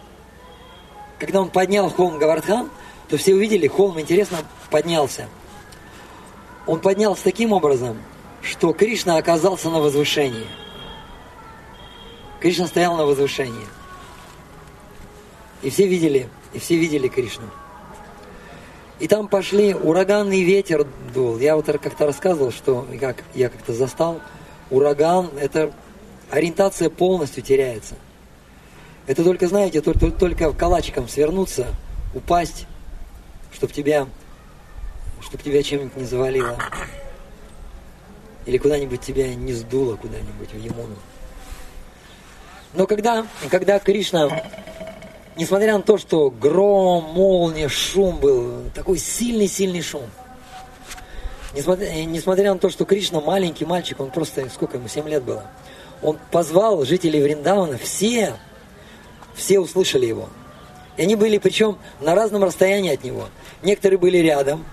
когда 1.19 1.39
он 1.39 1.49
поднял 1.49 1.89
холм 1.89 2.17
Гавардхан, 2.17 2.69
то 3.07 3.15
все 3.15 3.33
увидели, 3.33 3.67
холм, 3.67 3.97
интересно, 3.97 4.39
поднялся. 4.69 5.29
Он 6.67 6.81
поднялся 6.81 7.23
таким 7.23 7.53
образом, 7.53 7.97
что 8.41 8.73
Кришна 8.73 9.15
оказался 9.15 9.69
на 9.69 9.79
возвышении– 9.79 10.47
Кришна 12.41 12.65
стоял 12.65 12.97
на 12.97 13.05
возвышении. 13.05 13.67
И 15.61 15.69
все 15.69 15.87
видели, 15.87 16.27
и 16.53 16.59
все 16.59 16.75
видели 16.75 17.07
Кришну. 17.07 17.45
И 18.99 19.07
там 19.07 19.27
пошли, 19.27 19.75
ураганный 19.75 20.41
ветер 20.41 20.87
дул. 21.13 21.37
Я 21.37 21.55
вот 21.55 21.65
как-то 21.65 22.07
рассказывал, 22.07 22.51
что 22.51 22.87
как, 22.99 23.23
я 23.35 23.49
как-то 23.49 23.73
застал, 23.73 24.21
ураган, 24.71 25.29
это 25.39 25.71
ориентация 26.31 26.89
полностью 26.89 27.43
теряется. 27.43 27.95
Это 29.05 29.23
только, 29.23 29.47
знаете, 29.47 29.81
только, 29.81 30.09
только 30.09 30.51
калачиком 30.53 31.07
свернуться, 31.07 31.67
упасть, 32.15 32.65
чтобы 33.53 33.73
тебя, 33.73 34.07
чтобы 35.21 35.43
тебя 35.43 35.61
чем-нибудь 35.61 35.97
не 35.97 36.05
завалило. 36.05 36.57
Или 38.47 38.57
куда-нибудь 38.57 39.01
тебя 39.01 39.33
не 39.35 39.53
сдуло 39.53 39.95
куда-нибудь 39.95 40.53
в 40.53 40.57
Емуну. 40.57 40.95
Но 42.73 42.87
когда, 42.87 43.25
когда 43.49 43.79
Кришна, 43.79 44.29
несмотря 45.35 45.77
на 45.77 45.81
то, 45.81 45.97
что 45.97 46.29
гром, 46.29 47.03
молния, 47.13 47.67
шум 47.67 48.17
был, 48.17 48.63
такой 48.73 48.97
сильный-сильный 48.97 49.81
шум, 49.81 50.09
несмотря, 51.53 51.91
несмотря 52.05 52.53
на 52.53 52.59
то, 52.59 52.69
что 52.69 52.85
Кришна 52.85 53.19
маленький 53.19 53.65
мальчик, 53.65 53.99
он 53.99 54.09
просто, 54.09 54.49
сколько 54.49 54.77
ему, 54.77 54.87
7 54.87 55.07
лет 55.09 55.23
было, 55.23 55.45
он 56.01 56.17
позвал 56.31 56.85
жителей 56.85 57.21
Вриндавана, 57.21 57.77
все, 57.77 58.35
все 59.35 59.59
услышали 59.59 60.05
его. 60.05 60.29
И 60.97 61.03
они 61.03 61.15
были, 61.15 61.37
причем, 61.37 61.77
на 61.99 62.15
разном 62.15 62.43
расстоянии 62.43 62.93
от 62.93 63.03
него. 63.03 63.27
Некоторые 63.63 63.97
были 63.97 64.17
рядом, 64.17 64.65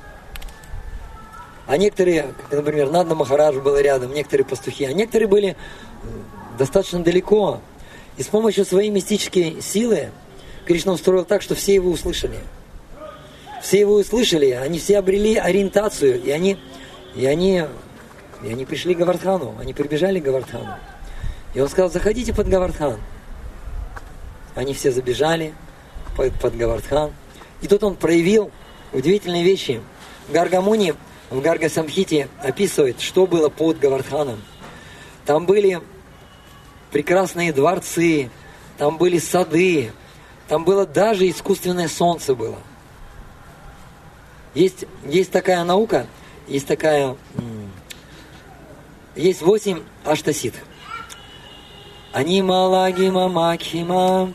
А 1.69 1.77
некоторые, 1.77 2.35
как, 2.49 2.53
например, 2.53 2.91
Надна 2.91 3.15
Махарадж 3.15 3.59
был 3.61 3.77
рядом, 3.77 4.15
некоторые 4.15 4.47
пастухи, 4.47 4.87
а 4.87 4.93
некоторые 4.95 5.29
были 5.29 5.57
достаточно 6.59 7.01
далеко. 7.01 7.61
И 8.19 8.23
с 8.23 8.27
помощью 8.27 8.65
своей 8.65 8.91
мистической 8.91 9.63
силы 9.63 10.11
Кришна 10.67 10.93
устроил 10.93 11.25
так, 11.25 11.41
что 11.41 11.55
все 11.55 11.75
его 11.75 11.91
услышали. 11.91 12.39
Все 13.63 13.81
его 13.81 13.95
услышали, 13.95 14.51
они 14.51 14.79
все 14.79 14.99
обрели 14.99 15.37
ориентацию, 15.37 16.23
и 16.23 16.31
они, 16.31 16.59
и 17.15 17.27
они, 17.27 17.65
и 18.43 18.49
они 18.49 18.65
пришли 18.67 18.95
к 18.95 18.99
Гавардхану, 18.99 19.55
они 19.61 19.73
прибежали 19.73 20.21
к 20.21 20.25
Гавардхану. 20.25 20.77
И 21.55 21.61
он 21.61 21.69
сказал, 21.69 21.91
заходите 21.91 22.35
под 22.35 22.49
Гавардхан. 22.49 22.99
Они 24.55 24.75
все 24.75 24.91
забежали 24.91 25.55
под, 26.17 26.33
под 26.35 26.57
Гавардхан. 26.57 27.13
И 27.63 27.69
тут 27.69 27.83
он 27.85 27.95
проявил 27.95 28.51
удивительные 28.93 29.45
вещи. 29.45 29.81
Гаргамуни 30.29 30.95
в 31.31 31.41
Гарга 31.41 31.69
Самхите 31.69 32.29
описывает, 32.43 33.01
что 33.01 33.27
было 33.27 33.49
под 33.49 33.79
Гавардханом. 33.79 34.43
Там 35.25 35.47
были 35.47 35.81
прекрасные 36.91 37.53
дворцы, 37.53 38.31
там 38.77 38.97
были 38.97 39.19
сады, 39.19 39.93
там 40.49 40.65
было 40.65 40.87
даже 40.87 41.29
искусственное 41.29 41.89
солнце 41.89 42.35
было. 42.35 42.59
Есть, 44.55 44.87
есть 45.05 45.31
такая 45.31 45.63
наука, 45.65 46.07
есть 46.47 46.67
такая... 46.67 47.17
Есть 49.15 49.43
восемь 49.43 49.83
аштасит. 50.05 50.55
Они 52.13 52.41
малагима 52.41 53.29
макхима. 53.29 54.33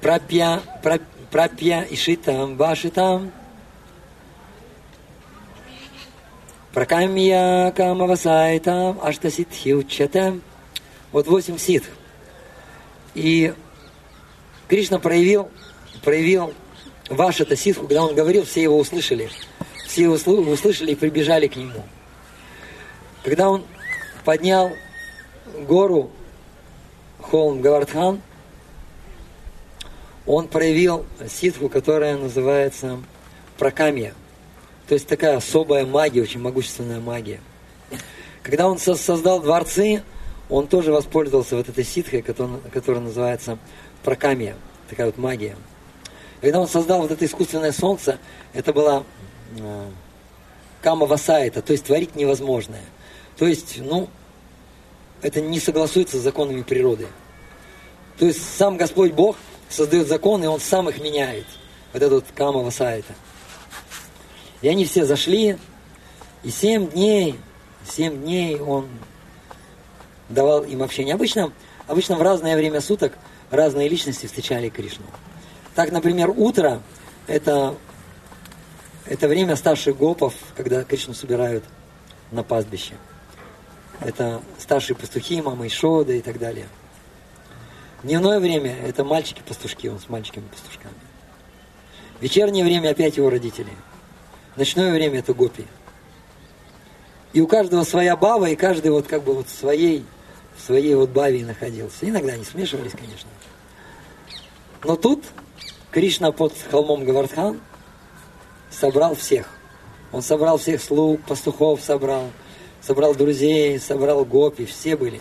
Прапья, 0.00 0.62
прапья 1.30 1.86
ишитам 1.90 2.56
вашитам. 2.56 3.32
Пракамья 6.72 7.72
камавасайтам 7.72 9.00
аштаситхи 9.02 9.70
учатам. 9.70 10.40
Вот 11.10 11.26
восемь 11.26 11.58
ситх. 11.58 11.88
И 13.14 13.52
Кришна 14.68 15.00
проявил, 15.00 15.48
проявил 16.04 16.54
ваш 17.08 17.40
это 17.40 17.56
ситху, 17.56 17.88
когда 17.88 18.04
он 18.04 18.14
говорил, 18.14 18.44
все 18.44 18.62
его 18.62 18.78
услышали. 18.78 19.28
Все 19.88 20.02
его 20.04 20.14
услышали 20.14 20.92
и 20.92 20.94
прибежали 20.94 21.48
к 21.48 21.56
нему. 21.56 21.82
Когда 23.24 23.50
он 23.50 23.64
поднял 24.24 24.70
гору 25.66 26.12
холм 27.20 27.60
Гавардхан, 27.62 28.20
он 30.24 30.46
проявил 30.46 31.04
ситху, 31.28 31.68
которая 31.68 32.16
называется 32.16 33.02
прокамия. 33.58 34.14
То 34.90 34.94
есть 34.94 35.06
такая 35.06 35.36
особая 35.36 35.86
магия, 35.86 36.20
очень 36.20 36.40
могущественная 36.40 36.98
магия. 36.98 37.38
Когда 38.42 38.68
он 38.68 38.76
создал 38.76 39.40
дворцы, 39.40 40.02
он 40.48 40.66
тоже 40.66 40.90
воспользовался 40.90 41.54
вот 41.54 41.68
этой 41.68 41.84
ситхой, 41.84 42.22
которая, 42.22 43.00
называется 43.00 43.56
прокамия, 44.02 44.56
такая 44.88 45.06
вот 45.06 45.16
магия. 45.16 45.54
Когда 46.40 46.58
он 46.58 46.66
создал 46.66 47.02
вот 47.02 47.12
это 47.12 47.24
искусственное 47.24 47.70
солнце, 47.70 48.18
это 48.52 48.72
была 48.72 49.04
э, 49.60 49.90
кама 50.82 51.06
васайта, 51.06 51.62
то 51.62 51.70
есть 51.70 51.84
творить 51.84 52.16
невозможное. 52.16 52.82
То 53.38 53.46
есть, 53.46 53.78
ну, 53.78 54.08
это 55.22 55.40
не 55.40 55.60
согласуется 55.60 56.18
с 56.18 56.22
законами 56.22 56.62
природы. 56.62 57.06
То 58.18 58.26
есть 58.26 58.40
сам 58.56 58.76
Господь 58.76 59.12
Бог 59.12 59.36
создает 59.68 60.08
законы, 60.08 60.46
и 60.46 60.48
Он 60.48 60.58
сам 60.58 60.88
их 60.88 61.00
меняет. 61.00 61.46
Вот 61.92 62.02
этот 62.02 62.24
вот 62.24 62.24
кама 62.34 62.58
васайта. 62.58 63.14
И 64.62 64.68
они 64.68 64.84
все 64.84 65.04
зашли, 65.04 65.58
и 66.42 66.50
семь 66.50 66.88
дней, 66.90 67.38
семь 67.86 68.22
дней 68.22 68.58
Он 68.60 68.88
давал 70.28 70.64
им 70.64 70.82
общение. 70.82 71.14
Обычно, 71.14 71.52
обычно 71.86 72.16
в 72.16 72.22
разное 72.22 72.56
время 72.56 72.80
суток 72.80 73.12
разные 73.50 73.88
личности 73.88 74.26
встречали 74.26 74.68
Кришну. 74.68 75.06
Так, 75.74 75.92
например, 75.92 76.30
утро– 76.36 76.82
это, 77.26 77.74
это 79.06 79.28
время 79.28 79.56
старших 79.56 79.96
гопов, 79.96 80.34
когда 80.56 80.84
Кришну 80.84 81.14
собирают 81.14 81.64
на 82.30 82.42
пастбище. 82.42 82.94
Это 84.00 84.40
старшие 84.58 84.96
пастухи, 84.96 85.42
мама 85.42 85.66
Ишода 85.66 86.12
и 86.12 86.20
так 86.20 86.38
далее. 86.38 86.66
Дневное 88.02 88.40
время– 88.40 88.74
это 88.86 89.04
мальчики-пастушки, 89.04 89.88
он 89.88 89.98
с 89.98 90.08
мальчиками-пастушками. 90.08 90.94
Вечернее 92.20 92.64
время 92.64 92.90
опять 92.90 93.16
его 93.16 93.28
родители. 93.28 93.70
Ночное 94.56 94.92
время– 94.92 95.18
это 95.20 95.34
гопи. 95.34 95.66
И 97.32 97.40
у 97.40 97.46
каждого 97.46 97.84
своя 97.84 98.16
баба, 98.16 98.50
и 98.50 98.56
каждый 98.56 98.90
вот 98.90 99.06
как 99.06 99.22
бы 99.22 99.34
вот 99.34 99.48
своей 99.48 100.04
в 100.56 100.66
своей 100.66 100.94
вот 100.94 101.10
баве 101.10 101.44
находился. 101.44 102.08
Иногда 102.08 102.34
они 102.34 102.44
смешивались, 102.44 102.92
конечно. 102.92 103.30
Но 104.84 104.96
тут 104.96 105.24
Кришна 105.90 106.32
под 106.32 106.54
холмом 106.70 107.04
Гавардхан 107.04 107.60
собрал 108.70 109.14
всех. 109.14 109.48
Он 110.12 110.22
собрал 110.22 110.58
всех 110.58 110.82
слуг, 110.82 111.20
пастухов 111.22 111.80
собрал, 111.80 112.30
собрал 112.80 113.14
друзей, 113.14 113.78
собрал 113.78 114.24
гопи, 114.24 114.66
все 114.66 114.96
были. 114.96 115.20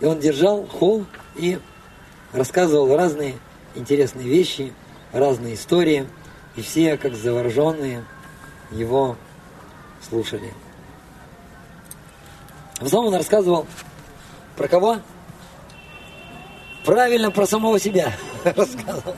И 0.00 0.06
он 0.06 0.18
держал 0.18 0.66
холм 0.66 1.06
и 1.36 1.58
рассказывал 2.32 2.96
разные 2.96 3.34
интересные 3.74 4.26
вещи, 4.26 4.72
разные 5.12 5.54
истории, 5.54 6.08
и 6.56 6.62
все, 6.62 6.96
как 6.96 7.14
завороженные, 7.14 8.04
его 8.70 9.16
слушали. 10.08 10.52
В 12.80 12.86
основном 12.86 13.12
он 13.12 13.18
рассказывал 13.18 13.66
про 14.56 14.68
кого? 14.68 15.00
Правильно, 16.84 17.30
про 17.30 17.46
самого 17.46 17.78
себя 17.78 18.12
рассказывал. 18.44 19.16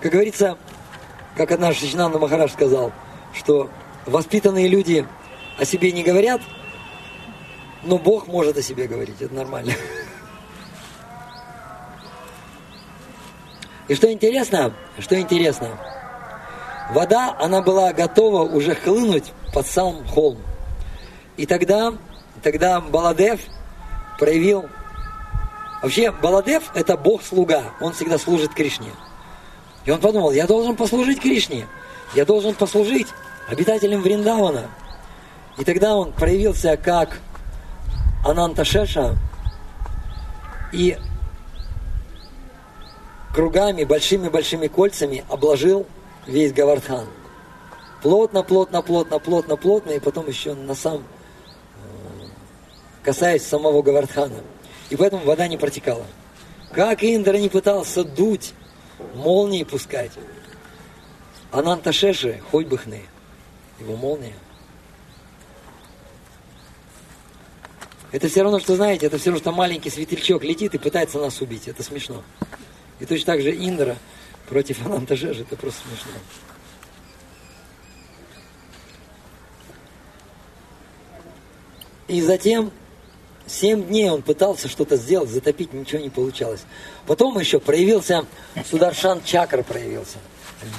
Как 0.00 0.12
говорится, 0.12 0.58
как 1.36 1.50
однажды 1.50 1.86
Шичнанда 1.86 2.18
Махараш 2.18 2.52
сказал, 2.52 2.92
что 3.34 3.70
воспитанные 4.06 4.68
люди 4.68 5.06
о 5.58 5.64
себе 5.64 5.92
не 5.92 6.02
говорят, 6.02 6.40
но 7.82 7.98
Бог 7.98 8.26
может 8.26 8.56
о 8.56 8.62
себе 8.62 8.86
говорить, 8.86 9.20
это 9.20 9.34
нормально. 9.34 9.72
И 13.88 13.94
что 13.94 14.10
интересно, 14.12 14.72
что 14.98 15.18
интересно, 15.20 15.68
вода, 16.90 17.36
она 17.38 17.62
была 17.62 17.92
готова 17.92 18.42
уже 18.42 18.74
хлынуть 18.74 19.32
под 19.52 19.66
сам 19.66 20.06
холм. 20.06 20.38
И 21.36 21.46
тогда, 21.46 21.94
тогда 22.42 22.80
Баладев 22.80 23.40
проявил... 24.18 24.66
Вообще, 25.82 26.12
Баладев– 26.12 26.70
это 26.74 26.96
бог-слуга, 26.96 27.64
он 27.80 27.92
всегда 27.92 28.18
служит 28.18 28.54
Кришне. 28.54 28.90
И 29.84 29.90
он 29.90 30.00
подумал, 30.00 30.30
я 30.30 30.46
должен 30.46 30.76
послужить 30.76 31.20
Кришне, 31.20 31.66
я 32.14 32.24
должен 32.24 32.54
послужить 32.54 33.08
обитателям 33.48 34.00
Вриндавана. 34.02 34.66
И 35.58 35.64
тогда 35.64 35.96
он 35.96 36.12
проявился 36.12 36.76
как 36.76 37.18
Ананта 38.24 38.64
Шеша 38.64 39.16
и 40.72 40.96
кругами, 43.34 43.84
большими-большими 43.84 44.68
кольцами 44.68 45.24
обложил 45.28 45.86
весь 46.26 46.52
Гавардхан. 46.52 47.06
Плотно, 48.02 48.42
плотно, 48.42 48.82
плотно, 48.82 49.18
плотно, 49.18 49.56
плотно, 49.56 49.90
и 49.92 50.00
потом 50.00 50.28
еще 50.28 50.54
на 50.54 50.74
сам 50.74 51.04
касаясь 53.02 53.44
самого 53.44 53.82
Гавардхана. 53.82 54.42
И 54.90 54.96
поэтому 54.96 55.24
вода 55.24 55.48
не 55.48 55.56
протекала. 55.56 56.06
Как 56.72 57.02
Индра 57.02 57.36
не 57.36 57.48
пытался 57.48 58.04
дуть, 58.04 58.54
молнии 59.14 59.64
пускать. 59.64 60.12
Ананта 61.50 61.92
Шеши, 61.92 62.40
хоть 62.50 62.66
бы 62.66 62.78
хны, 62.78 63.02
его 63.78 63.96
молния. 63.96 64.34
Это 68.10 68.28
все 68.28 68.42
равно, 68.42 68.58
что, 68.58 68.76
знаете, 68.76 69.06
это 69.06 69.18
все 69.18 69.30
равно, 69.30 69.40
что 69.40 69.52
маленький 69.52 69.90
светлячок 69.90 70.44
летит 70.44 70.74
и 70.74 70.78
пытается 70.78 71.18
нас 71.18 71.40
убить. 71.40 71.68
Это 71.68 71.82
смешно. 71.82 72.22
И 73.02 73.04
точно 73.04 73.34
так 73.34 73.42
же 73.42 73.50
Индра 73.50 73.96
против 74.48 74.86
Ананта 74.86 75.16
Шеши, 75.16 75.42
это 75.42 75.56
просто 75.56 75.80
смешно. 75.88 76.12
И 82.06 82.22
затем 82.22 82.70
Семь 83.44 83.84
дней 83.84 84.08
он 84.08 84.22
пытался 84.22 84.68
что-то 84.68 84.96
сделать, 84.96 85.28
затопить, 85.28 85.72
ничего 85.72 86.00
не 86.00 86.10
получалось. 86.10 86.64
Потом 87.08 87.36
еще 87.40 87.58
проявился, 87.58 88.24
Сударшан 88.70 89.20
Чакра 89.24 89.64
проявился. 89.64 90.18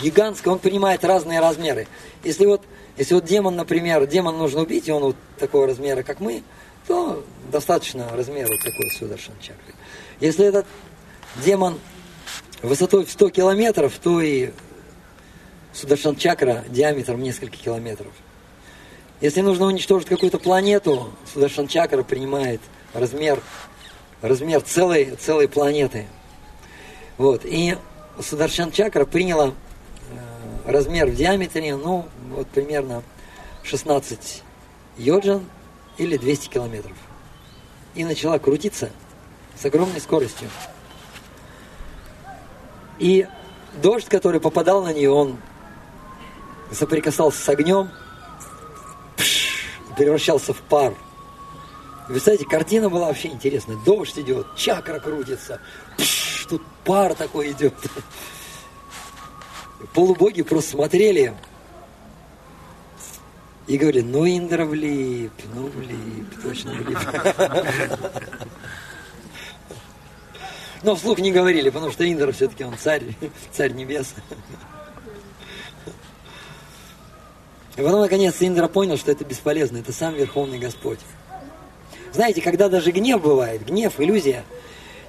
Гигантский, 0.02 0.50
он 0.50 0.60
принимает 0.60 1.04
разные 1.04 1.42
размеры. 1.42 1.88
Если 2.24 2.46
вот, 2.46 2.62
если 2.98 3.16
вот 3.16 3.26
демон, 3.26 3.58
например, 3.58 4.08
демон 4.08 4.38
нужно 4.38 4.62
убить, 4.62 4.88
и 4.88 4.92
он 4.94 5.04
вот 5.04 5.18
такого 5.38 5.68
размера, 5.68 6.04
как 6.04 6.22
мы, 6.22 6.42
то 6.88 7.26
достаточно 7.52 8.08
размера 8.16 8.48
такой 8.64 8.90
Сударшан 8.98 9.36
Чакры. 9.42 9.74
Если 10.22 10.46
этот 10.46 10.66
демон 11.44 11.78
высотой 12.64 13.06
в 13.06 13.12
100 13.12 13.30
километров, 13.30 13.94
то 14.02 14.22
и 14.22 14.52
Сударшан 15.74 16.16
чакра 16.16 16.64
диаметром 16.70 17.22
несколько 17.22 17.58
километров. 17.58 18.12
Если 19.22 19.42
нужно 19.42 19.66
уничтожить 19.66 20.08
какую-то 20.08 20.40
планету, 20.40 21.12
Сударшан 21.32 21.68
чакра 21.68 22.04
принимает 22.04 22.62
размер, 22.94 23.42
размер 24.22 24.62
целой, 24.62 25.16
целой 25.20 25.48
планеты. 25.48 26.08
Вот. 27.18 27.42
И 27.44 27.78
Сударшан 28.20 28.72
чакра 28.72 29.06
приняла 29.06 29.50
э, 29.50 30.72
размер 30.72 31.08
в 31.08 31.16
диаметре, 31.16 31.76
ну, 31.76 32.06
вот 32.30 32.48
примерно 32.48 33.04
16 33.64 34.44
йоджан 34.98 35.44
или 35.98 36.18
200 36.18 36.50
километров. 36.50 36.96
И 37.96 38.04
начала 38.04 38.40
крутиться 38.40 38.90
с 39.60 39.66
огромной 39.66 40.02
скоростью. 40.02 40.50
И 43.00 43.28
дождь, 43.82 44.08
который 44.08 44.40
попадал 44.40 44.84
на 44.84 44.94
нее, 44.94 45.10
он 45.10 45.38
соприкасался 46.72 47.44
с 47.44 47.50
огнем, 47.50 47.90
превращался 49.98 50.54
в 50.54 50.62
пар. 50.62 50.94
Вы 52.10 52.20
знаете, 52.20 52.46
картина 52.46 52.90
была 52.90 53.08
вообще 53.08 53.30
интересная. 53.30 53.78
Дождь 53.86 54.18
идет, 54.18 54.56
чакра 54.56 55.00
крутится, 55.00 55.62
пш, 55.98 56.46
тут 56.50 56.62
пар 56.84 57.14
такой 57.16 57.52
идет. 57.52 57.74
Полубоги 59.94 60.42
просто 60.42 60.72
смотрели 60.72 61.34
и 63.68 63.78
говорили, 63.78 64.02
ну 64.02 64.26
Индра 64.26 64.66
влип, 64.66 65.32
ну 65.54 65.68
влип, 65.68 66.42
точно 66.42 66.74
влип. 66.74 67.00
Но 70.84 70.96
вслух 70.96 71.20
не 71.20 71.32
говорили, 71.32 71.70
потому 71.70 71.92
что 71.92 72.10
Индра 72.10 72.32
все-таки 72.34 72.66
он 72.66 72.78
царь, 72.78 73.04
царь 73.52 73.72
небес. 73.72 74.14
И 77.76 77.82
потом, 77.82 78.02
наконец, 78.02 78.36
Индра 78.42 78.68
понял, 78.68 78.98
что 78.98 79.12
это 79.12 79.26
бесполезно, 79.26 79.78
это 79.78 79.94
сам 79.94 80.14
Верховный 80.14 80.60
Господь. 80.60 81.00
Знаете, 82.12 82.42
когда 82.42 82.70
даже 82.70 82.92
гнев 82.92 83.22
бывает, 83.22 83.66
гнев, 83.66 84.00
иллюзия, 84.00 84.44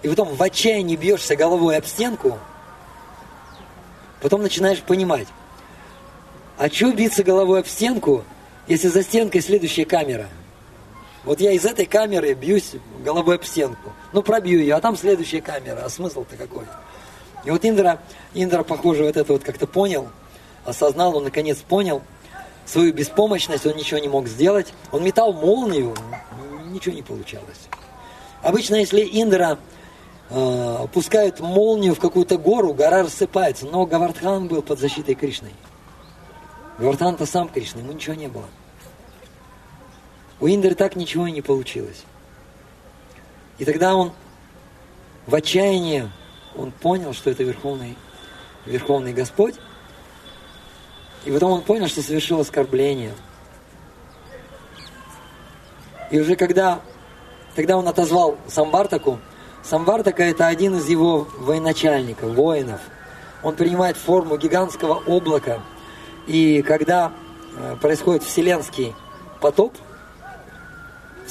и 0.03 0.09
потом 0.09 0.35
в 0.35 0.43
отчаянии 0.43 0.97
бьешься 0.97 1.37
головой 1.37 1.77
об 1.77 1.85
стенку, 1.85 2.39
потом 4.23 4.43
начинаешь 4.43 4.81
понимать, 4.81 5.29
а 6.57 6.71
что 6.71 6.93
биться 6.93 7.25
головой 7.25 7.61
об 7.61 7.67
стенку, 7.67 8.25
если 8.69 8.89
за 8.89 9.03
стенкой 9.03 9.43
следующая 9.43 9.85
камера? 9.85 10.29
Вот 11.25 11.41
я 11.41 11.53
из 11.53 11.65
этой 11.65 11.87
камеры 11.87 12.35
бьюсь 12.35 12.73
головой 13.03 13.37
об 13.37 13.45
стенку. 13.45 13.93
Ну, 14.13 14.23
пробью 14.23 14.61
ее, 14.61 14.75
а 14.75 14.81
там 14.81 14.97
следующая 14.97 15.41
камера. 15.41 15.83
А 15.85 15.89
смысл-то 15.89 16.37
какой? 16.37 16.65
И 17.45 17.51
вот 17.51 17.65
Индра, 17.65 18.01
Индра, 18.35 18.63
похоже, 18.63 19.05
вот 19.05 19.17
это 19.17 19.33
вот 19.33 19.43
как-то 19.43 19.67
понял, 19.67 20.09
осознал, 20.65 21.17
он 21.17 21.25
наконец 21.25 21.59
понял– 21.59 22.03
свою 22.67 22.93
беспомощность, 22.93 23.67
он 23.67 23.77
ничего 23.77 24.01
не 24.01 24.09
мог 24.09 24.29
сделать. 24.29 24.73
Он 24.93 25.05
метал 25.05 25.33
молнию, 25.33 25.95
ничего 26.67 26.95
не 26.95 27.03
получалось. 27.03 27.69
Обычно, 28.43 28.77
если 28.77 29.01
Индра 29.01 29.59
э, 30.31 30.87
пускают 30.93 31.41
молнию 31.41 31.95
в 31.95 32.01
какую-то 32.01 32.37
гору, 32.39 32.75
гора 32.75 33.03
рассыпается. 33.03 33.67
Но 33.67 33.87
Гавардхан 33.87 34.49
был 34.49 34.63
под 34.63 34.79
защитой 34.79 35.15
Кришны. 35.15 35.51
Гавардхан-то 36.79 37.27
сам 37.27 37.49
Кришна, 37.49 37.81
ему 37.81 37.93
ничего 37.93 38.15
не 38.15 38.29
было. 38.29 38.45
У 40.41 40.49
Индры 40.49 40.75
так 40.75 40.97
ничего 40.97 41.27
и 41.27 41.33
не 41.33 41.43
получилось. 41.43 42.05
И 43.59 43.65
тогда 43.65 43.95
он 43.95 44.13
в 45.27 45.35
отчаянии, 45.35 46.11
он 46.57 46.73
понял, 46.73 47.13
что 47.13 47.31
это 47.31 47.45
Верховный, 47.45 47.97
Верховный 48.67 49.13
Господь, 49.13 49.55
и 51.25 51.31
потом 51.31 51.53
он 51.53 51.63
понял, 51.63 51.89
что 51.89 52.03
совершил 52.03 52.41
оскорбление. 52.41 53.15
И 56.11 56.21
уже 56.21 56.37
когда, 56.37 56.81
когда 57.57 57.79
он 57.79 57.89
отозвал 57.89 58.37
Самбартаку, 58.47 59.19
Самбартака 59.63 60.23
это 60.23 60.47
один 60.47 60.77
из 60.77 60.89
его 60.89 61.27
военачальников, 61.39 62.35
воинов. 62.35 62.81
Он 63.43 63.57
принимает 63.57 63.97
форму 63.97 64.37
гигантского 64.37 65.03
облака. 65.07 65.61
И 66.27 66.63
когда 66.63 67.13
э, 67.57 67.77
происходит 67.81 68.23
вселенский 68.23 68.95
потоп, 69.41 69.75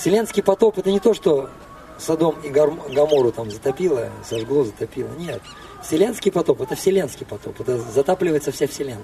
вселенский 0.04 0.44
потоп 0.44 0.78
это 0.78 0.92
не 0.92 1.00
то, 1.00 1.14
что 1.14 1.50
Садом 1.98 2.36
и 2.42 2.50
Гамору 2.50 3.32
там 3.32 3.50
затопило, 3.50 4.10
сожгло, 4.28 4.66
затопило. 4.66 5.08
Нет. 5.18 5.42
Вселенский 5.82 6.30
потоп 6.30 6.60
это 6.60 6.76
вселенский 6.76 7.26
потоп. 7.26 7.62
Это 7.62 7.78
затапливается 7.78 8.52
вся 8.52 8.68
вселенная. 8.68 9.00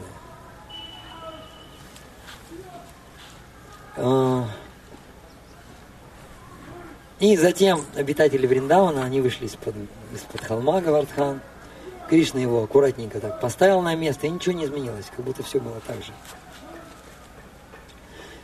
А, 3.95 4.45
и 7.21 7.38
затем 7.38 7.85
обитатели 7.95 8.45
Вриндавана, 8.45 9.05
они 9.05 9.21
вышли 9.21 9.45
из-под, 9.45 9.75
из-под 10.13 10.41
холма 10.41 10.81
Гавардхан. 10.81 11.39
Кришна 12.09 12.41
его 12.41 12.62
аккуратненько 12.63 13.21
так 13.21 13.39
поставил 13.39 13.81
на 13.81 13.95
место, 13.95 14.27
и 14.27 14.29
ничего 14.29 14.53
не 14.53 14.65
изменилось, 14.65 15.05
как 15.15 15.23
будто 15.23 15.43
все 15.43 15.62
было 15.62 15.79
так 15.88 16.03
же. 16.03 16.12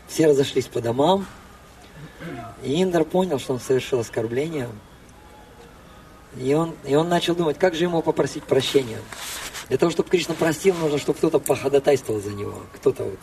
Все 0.07 0.27
разошлись 0.27 0.67
по 0.67 0.79
домам, 0.79 1.25
и 2.63 2.81
Индр 2.81 3.03
понял, 3.03 3.39
что 3.39 3.53
он 3.53 3.59
совершил 3.59 3.99
оскорбление. 3.99 4.69
И 6.37 6.53
он, 6.53 6.75
и 6.85 6.95
он 6.95 7.07
начал 7.07 7.35
думать, 7.35 7.57
как 7.57 7.75
же 7.75 7.85
ему 7.85 8.01
попросить 8.01 8.43
прощения. 8.43 8.99
Для 9.69 9.77
того, 9.77 9.91
чтобы 9.91 10.09
Кришна 10.09 10.35
простил, 10.35 10.75
нужно, 10.75 10.97
чтобы 10.97 11.17
кто-то 11.17 11.39
походатайствовал 11.39 12.21
за 12.21 12.31
него. 12.31 12.55
Кто-то 12.73 13.03
вот 13.03 13.19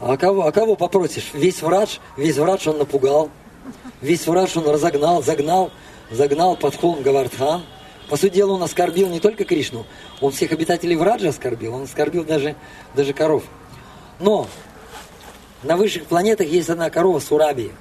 а 0.00 0.16
кого, 0.16 0.46
а 0.46 0.52
кого 0.52 0.76
попросишь? 0.76 1.30
Весь 1.34 1.60
врач, 1.60 1.98
весь 2.16 2.36
врач 2.36 2.66
он 2.68 2.78
напугал. 2.78 3.30
Весь 4.00 4.26
врач 4.26 4.56
он 4.56 4.68
разогнал, 4.68 5.22
загнал, 5.22 5.72
загнал 6.10 6.56
под 6.56 6.76
холм 6.76 7.02
Гавардхан. 7.02 7.62
По 8.08 8.16
сути 8.16 8.34
дела, 8.34 8.52
он 8.52 8.62
оскорбил 8.62 9.08
не 9.08 9.20
только 9.20 9.44
Кришну, 9.44 9.84
он 10.22 10.32
всех 10.32 10.52
обитателей 10.52 10.96
Враджа 10.96 11.28
оскорбил, 11.28 11.74
он 11.74 11.82
оскорбил 11.82 12.24
даже, 12.24 12.54
даже 12.94 13.12
коров. 13.12 13.42
Но 14.18 14.46
на 15.62 15.76
высших 15.76 16.06
планетах 16.06 16.46
есть 16.46 16.70
одна 16.70 16.90
корова 16.90 17.18
Сураби. 17.20 17.72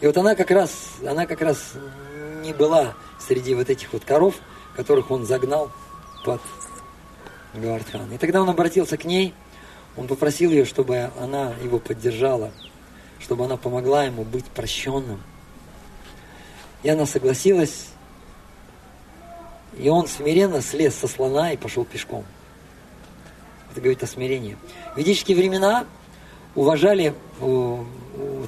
И 0.00 0.06
вот 0.06 0.16
она 0.16 0.34
как 0.34 0.50
раз, 0.50 0.70
она 1.06 1.26
как 1.26 1.42
раз 1.42 1.72
не 2.42 2.52
была 2.52 2.94
среди 3.18 3.54
вот 3.54 3.68
этих 3.68 3.92
вот 3.92 4.04
коров, 4.04 4.34
которых 4.74 5.10
он 5.10 5.26
загнал 5.26 5.70
под 6.24 6.40
Гавардхан. 7.54 8.12
И 8.12 8.18
тогда 8.18 8.40
он 8.42 8.48
обратился 8.48 8.96
к 8.96 9.04
ней, 9.04 9.34
он 9.96 10.06
попросил 10.06 10.50
ее, 10.50 10.64
чтобы 10.64 11.10
она 11.20 11.52
его 11.62 11.78
поддержала, 11.78 12.50
чтобы 13.20 13.44
она 13.44 13.56
помогла 13.56 14.04
ему 14.04 14.24
быть 14.24 14.46
прощенным. 14.46 15.22
И 16.82 16.88
она 16.88 17.04
согласилась, 17.04 17.88
и 19.76 19.88
он 19.88 20.08
смиренно 20.08 20.62
слез 20.62 20.94
со 20.94 21.06
слона 21.06 21.52
и 21.52 21.56
пошел 21.56 21.84
пешком. 21.84 22.24
Это 23.70 23.80
говорит 23.80 24.02
о 24.02 24.06
смирении. 24.06 24.56
В 24.94 24.98
ведические 24.98 25.36
времена 25.36 25.86
уважали, 26.54 27.14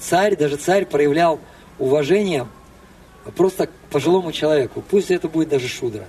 царь, 0.00 0.36
даже 0.36 0.56
царь 0.56 0.84
проявлял 0.86 1.38
уважение 1.78 2.46
просто 3.36 3.68
к 3.68 3.70
пожилому 3.90 4.32
человеку. 4.32 4.82
Пусть 4.90 5.10
это 5.10 5.28
будет 5.28 5.48
даже 5.48 5.68
шудра. 5.68 6.06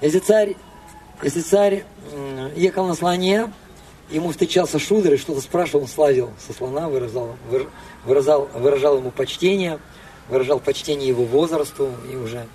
Если 0.00 0.18
царь 0.18 0.56
если 1.22 1.40
царь 1.40 1.84
ехал 2.56 2.86
на 2.86 2.94
слоне, 2.94 3.52
ему 4.10 4.30
встречался 4.30 4.78
шудр 4.78 5.14
и 5.14 5.16
что-то 5.16 5.40
спрашивал, 5.40 5.82
он 5.82 5.88
слазил 5.88 6.30
со 6.44 6.52
слона, 6.52 6.88
выражал, 6.88 7.36
выражал, 8.04 8.48
выражал 8.54 8.98
ему 8.98 9.10
почтение, 9.10 9.78
выражал 10.28 10.60
почтение 10.60 11.08
его 11.08 11.24
возрасту 11.24 11.90
и 12.12 12.16
уже, 12.16 12.46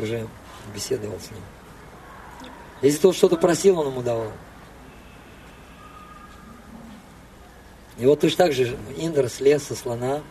уже 0.00 0.26
беседовал 0.74 1.18
с 1.18 1.30
ним. 1.30 1.42
Если 2.80 2.98
тот 2.98 3.16
что-то 3.16 3.36
просил, 3.36 3.78
он 3.78 3.88
ему 3.88 4.02
давал. 4.02 4.32
И 8.00 8.06
вот 8.06 8.18
точно 8.18 8.46
так 8.46 8.54
же 8.54 8.78
Индра 8.96 9.28
слез 9.28 9.62
со 9.62 9.76
слона, 9.76 10.22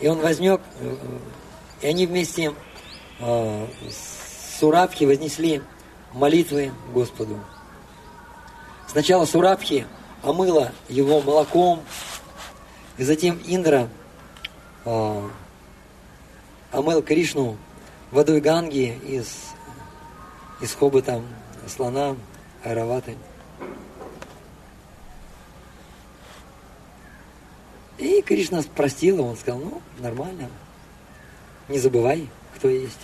и 0.00 0.08
он 0.08 0.18
возник, 0.18 0.60
э, 0.80 0.96
и 1.80 1.86
они 1.86 2.08
вместе 2.08 2.52
э, 3.20 3.66
с 3.88 4.58
Сурабхи 4.58 5.04
вознесли 5.04 5.62
молитвы 6.12 6.72
Господу. 6.92 7.38
Сначала 8.88 9.26
Сурабхи 9.26 9.86
омыла 10.24 10.72
его 10.88 11.20
молоком, 11.20 11.84
и 12.98 13.04
затем 13.04 13.40
Индра 13.46 13.88
э, 14.86 15.28
омыл 16.72 17.00
Кришну 17.00 17.56
водой 18.10 18.40
Ганги 18.40 18.98
из, 19.06 19.36
из 20.60 20.74
хобота 20.74 21.22
слона 21.68 22.16
Айраваты. 22.64 23.16
И 27.98 28.22
Кришна 28.22 28.62
простил 28.74 29.18
его, 29.18 29.28
он 29.28 29.36
сказал, 29.36 29.60
ну, 29.60 29.82
нормально, 29.98 30.50
не 31.68 31.78
забывай, 31.78 32.28
кто 32.54 32.68
есть. 32.68 33.00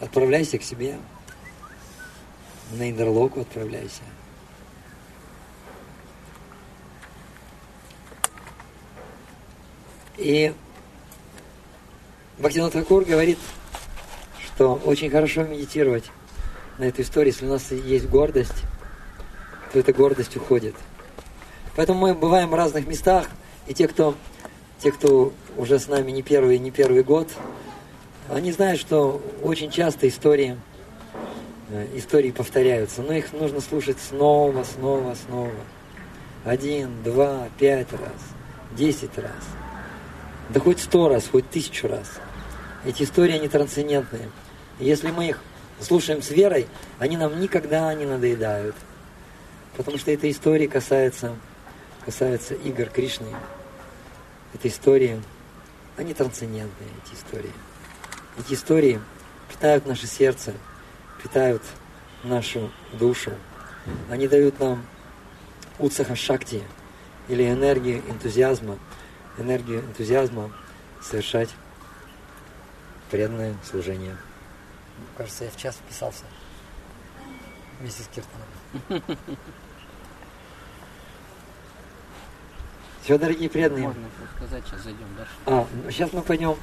Отправляйся 0.00 0.58
к 0.58 0.62
себе, 0.62 0.98
на 2.72 2.90
Индерлоку 2.90 3.40
отправляйся. 3.40 4.02
И 10.18 10.52
Бхактинат 12.38 12.72
Хакур 12.72 13.04
говорит, 13.04 13.38
что 14.44 14.74
очень 14.84 15.10
хорошо 15.10 15.44
медитировать 15.44 16.04
на 16.78 16.84
эту 16.84 17.02
историю, 17.02 17.32
если 17.32 17.46
у 17.46 17.50
нас 17.50 17.70
есть 17.70 18.08
гордость, 18.08 18.64
то 19.72 19.78
эта 19.78 19.92
гордость 19.92 20.36
уходит. 20.36 20.74
Поэтому 21.76 22.00
мы 22.00 22.14
бываем 22.14 22.50
в 22.50 22.54
разных 22.54 22.86
местах, 22.86 23.28
и 23.66 23.74
те, 23.74 23.88
кто, 23.88 24.14
те, 24.80 24.92
кто 24.92 25.32
уже 25.56 25.78
с 25.78 25.88
нами 25.88 26.10
не 26.10 26.22
первый, 26.22 26.58
не 26.58 26.70
первый 26.70 27.02
год, 27.02 27.28
они 28.28 28.52
знают, 28.52 28.80
что 28.80 29.22
очень 29.42 29.70
часто 29.70 30.08
истории, 30.08 30.58
э, 31.70 31.86
истории 31.94 32.30
повторяются, 32.30 33.02
но 33.02 33.12
их 33.12 33.32
нужно 33.32 33.60
слушать 33.60 33.98
снова, 34.00 34.64
снова, 34.64 35.14
снова. 35.26 35.52
Один, 36.44 37.02
два, 37.02 37.48
пять 37.58 37.92
раз, 37.92 38.20
десять 38.76 39.16
раз. 39.18 39.32
Да 40.50 40.60
хоть 40.60 40.80
сто 40.80 41.08
раз, 41.08 41.28
хоть 41.28 41.48
тысячу 41.50 41.88
раз. 41.88 42.06
Эти 42.84 43.02
истории, 43.02 43.34
они 43.34 43.48
трансцендентные. 43.48 44.30
если 44.78 45.10
мы 45.10 45.28
их 45.28 45.40
слушаем 45.80 46.22
с 46.22 46.30
верой, 46.30 46.66
они 46.98 47.16
нам 47.16 47.40
никогда 47.40 47.92
не 47.94 48.06
надоедают. 48.06 48.76
Потому 49.76 49.98
что 49.98 50.10
эта 50.10 50.30
история 50.30 50.68
касается, 50.68 51.34
касается 52.04 52.54
игр 52.54 52.86
Кришны. 52.86 53.26
Это 54.54 54.68
истории, 54.68 55.20
они 55.96 56.14
трансцендентные, 56.14 56.88
эти 57.04 57.14
истории. 57.14 57.52
Эти 58.38 58.54
истории 58.54 59.00
питают 59.48 59.86
наше 59.86 60.06
сердце, 60.06 60.54
питают 61.22 61.62
нашу 62.22 62.70
душу. 62.92 63.32
Они 64.10 64.28
дают 64.28 64.58
нам 64.60 64.84
уцаха 65.78 66.16
шакти, 66.16 66.62
или 67.28 67.50
энергию 67.50 68.02
энтузиазма, 68.08 68.78
энергию 69.38 69.80
энтузиазма 69.80 70.52
совершать 71.02 71.50
преданное 73.10 73.54
служение. 73.68 74.16
Кажется, 75.16 75.44
я 75.44 75.50
в 75.50 75.56
час 75.56 75.76
вписался 75.76 76.24
вместе 77.80 78.02
с 78.02 78.08
Киртаном. 78.08 79.18
Все, 83.06 83.18
дорогие 83.18 83.48
преданные. 83.48 83.86
Можно 83.86 84.02
сказать, 84.34 84.64
сейчас 84.66 84.82
зайдем 84.82 85.06
дальше. 85.16 85.32
А, 85.46 85.66
сейчас 85.92 86.12
мы 86.12 86.22
пойдем, 86.22 86.56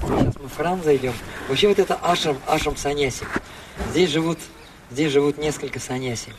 сейчас 0.00 0.34
мы 0.36 0.48
в 0.48 0.56
храм 0.56 0.82
зайдем. 0.82 1.12
Вообще 1.46 1.68
вот 1.68 1.78
это 1.78 1.94
ашрам, 1.96 2.38
ашрам 2.46 2.74
саньяси. 2.74 3.26
Здесь 3.90 4.08
живут, 4.08 4.38
здесь 4.90 5.12
живут 5.12 5.36
несколько 5.36 5.78
саньяси. 5.78 6.32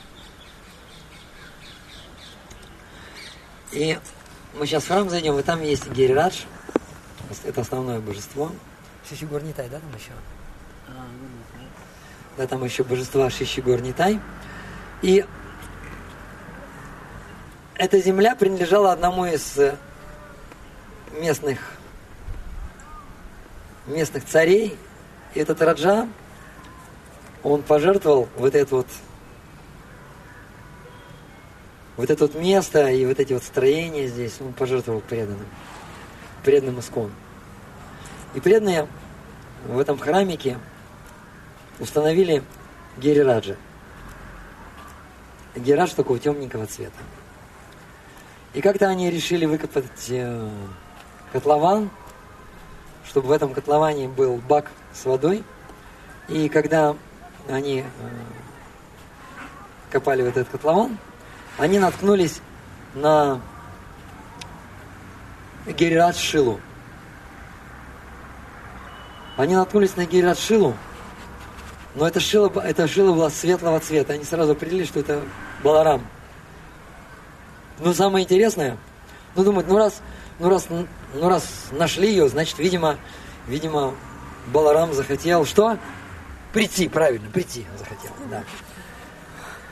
И 3.72 4.00
мы 4.56 4.66
сейчас 4.66 4.86
в 4.86 4.88
храм 4.88 5.08
зайдем, 5.12 5.38
и 5.38 5.44
там 5.44 5.62
есть 5.62 5.92
Гирирадж, 5.92 6.40
это 7.44 7.62
основное 7.62 8.00
божество. 8.00 8.52
Шишигор 9.08 9.44
Нитай, 9.44 9.70
да, 9.70 9.80
там 9.80 9.92
еще? 9.96 10.12
А, 10.88 11.06
Да, 12.36 12.48
там 12.48 12.64
еще 12.64 12.84
божества 12.84 13.30
Шишигор 13.30 13.80
Нитай. 13.80 14.20
И 15.04 15.24
эта 17.76 18.00
земля 18.00 18.36
принадлежала 18.36 18.92
одному 18.92 19.26
из 19.26 19.58
э, 19.58 19.76
местных, 21.20 21.60
местных 23.88 24.26
царей. 24.26 24.78
И 25.34 25.40
этот 25.40 25.62
Раджа, 25.62 26.08
он 27.44 27.64
пожертвовал 27.64 28.28
вот 28.38 28.56
это 28.56 28.76
вот 28.76 28.88
вот 31.98 32.10
это 32.10 32.26
вот 32.26 32.36
место 32.36 32.88
и 32.88 33.06
вот 33.06 33.20
эти 33.20 33.34
вот 33.34 33.44
строения 33.44 34.08
здесь, 34.08 34.38
он 34.40 34.54
пожертвовал 34.54 35.02
преданным, 35.02 35.46
преданным 36.44 36.80
искон. 36.80 37.12
И 38.34 38.40
преданные 38.40 38.88
в 39.68 39.78
этом 39.78 40.00
храмике 40.00 40.58
установили 41.80 42.44
Герираджа. 42.98 43.56
Герадж 45.56 45.94
такого 45.94 46.18
темненького 46.18 46.66
цвета. 46.66 46.98
И 48.54 48.62
как-то 48.62 48.88
они 48.88 49.10
решили 49.10 49.46
выкопать 49.46 50.10
э, 50.10 50.50
котлован, 51.32 51.90
чтобы 53.06 53.30
в 53.30 53.32
этом 53.32 53.54
котловане 53.54 54.08
был 54.08 54.38
бак 54.38 54.72
с 54.94 55.06
водой. 55.06 55.44
И 56.28 56.50
когда 56.50 56.96
они 57.50 57.82
э, 57.82 57.86
копали 59.90 60.24
вот 60.24 60.38
этот 60.38 60.50
котлован, 60.50 60.98
они 61.58 61.80
наткнулись 61.80 62.42
на 62.94 63.40
Герирадж 65.66 66.18
Шилу. 66.18 66.60
Они 69.38 69.56
наткнулись 69.56 69.96
на 69.96 70.06
Герирадж 70.06 70.40
Шилу, 70.40 70.76
но 71.96 72.08
эта 72.08 72.20
шила, 72.20 72.50
эта 72.62 72.88
шила 72.88 73.14
была 73.14 73.30
светлого 73.30 73.80
цвета. 73.80 74.14
Они 74.14 74.24
сразу 74.24 74.54
определили, 74.54 74.86
что 74.86 75.00
это 75.02 75.22
Баларам. 75.64 76.02
Но 77.82 77.94
самое 77.96 78.26
интересное, 78.26 78.78
ну 79.36 79.44
думают, 79.44 79.68
ну 79.68 79.78
раз, 79.78 80.02
ну 80.40 80.50
раз, 80.50 80.68
ну 80.70 81.30
раз 81.30 81.44
нашли 81.72 82.10
ее, 82.10 82.30
значит, 82.30 82.60
видимо, 82.60 82.98
видимо, 83.48 83.96
Баларам 84.48 84.94
захотел 84.94 85.46
что? 85.46 85.78
Прийти, 86.54 86.88
правильно, 86.88 87.28
прийти 87.32 87.66
захотел, 87.80 88.12
да. 88.30 88.44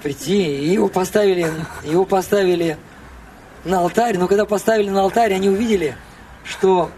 Прийти, 0.02 0.42
и 0.42 0.70
его 0.70 0.88
поставили, 0.88 1.52
его 1.84 2.04
поставили 2.06 2.78
на 3.64 3.80
алтарь, 3.80 4.18
но 4.18 4.28
когда 4.28 4.46
поставили 4.46 4.90
на 4.90 5.02
алтарь, 5.02 5.34
они 5.34 5.50
увидели, 5.50 5.96
что 6.44 6.90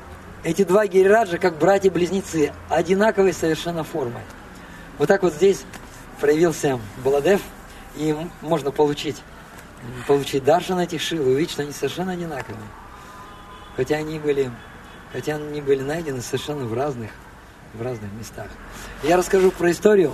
эти 0.43 0.63
два 0.63 0.87
гирираджа, 0.87 1.37
как 1.37 1.57
братья-близнецы, 1.57 2.53
одинаковой 2.69 3.33
совершенно 3.33 3.83
формы. 3.83 4.21
Вот 4.97 5.09
так 5.09 5.23
вот 5.23 5.33
здесь 5.33 5.63
проявился 6.21 6.79
Баладев, 7.03 7.41
и 7.97 8.15
можно 8.41 8.71
получить, 8.71 9.17
получить 10.07 10.43
даршан 10.43 10.79
этих 10.79 11.01
шил, 11.01 11.27
увидеть, 11.27 11.51
что 11.51 11.63
они 11.63 11.71
совершенно 11.71 12.13
одинаковые. 12.13 12.61
Хотя 13.75 13.97
они 13.97 14.19
были, 14.19 14.51
хотя 15.13 15.35
они 15.35 15.61
были 15.61 15.81
найдены 15.81 16.21
совершенно 16.21 16.65
в 16.65 16.73
разных, 16.73 17.11
в 17.73 17.81
разных 17.81 18.11
местах. 18.13 18.47
Я 19.03 19.17
расскажу 19.17 19.51
про 19.51 19.71
историю, 19.71 20.13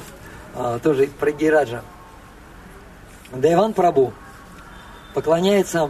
а, 0.55 0.79
тоже 0.79 1.07
про 1.07 1.31
Гираджа. 1.31 1.83
Дайван 3.31 3.73
Прабу 3.73 4.13
поклоняется 5.13 5.89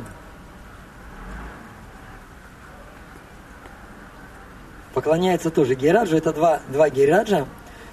поклоняется 4.97 5.51
тоже 5.51 5.75
Гераджу. 5.75 6.17
Это 6.17 6.33
два, 6.33 6.59
два 6.69 6.89
Гераджа, 6.89 7.45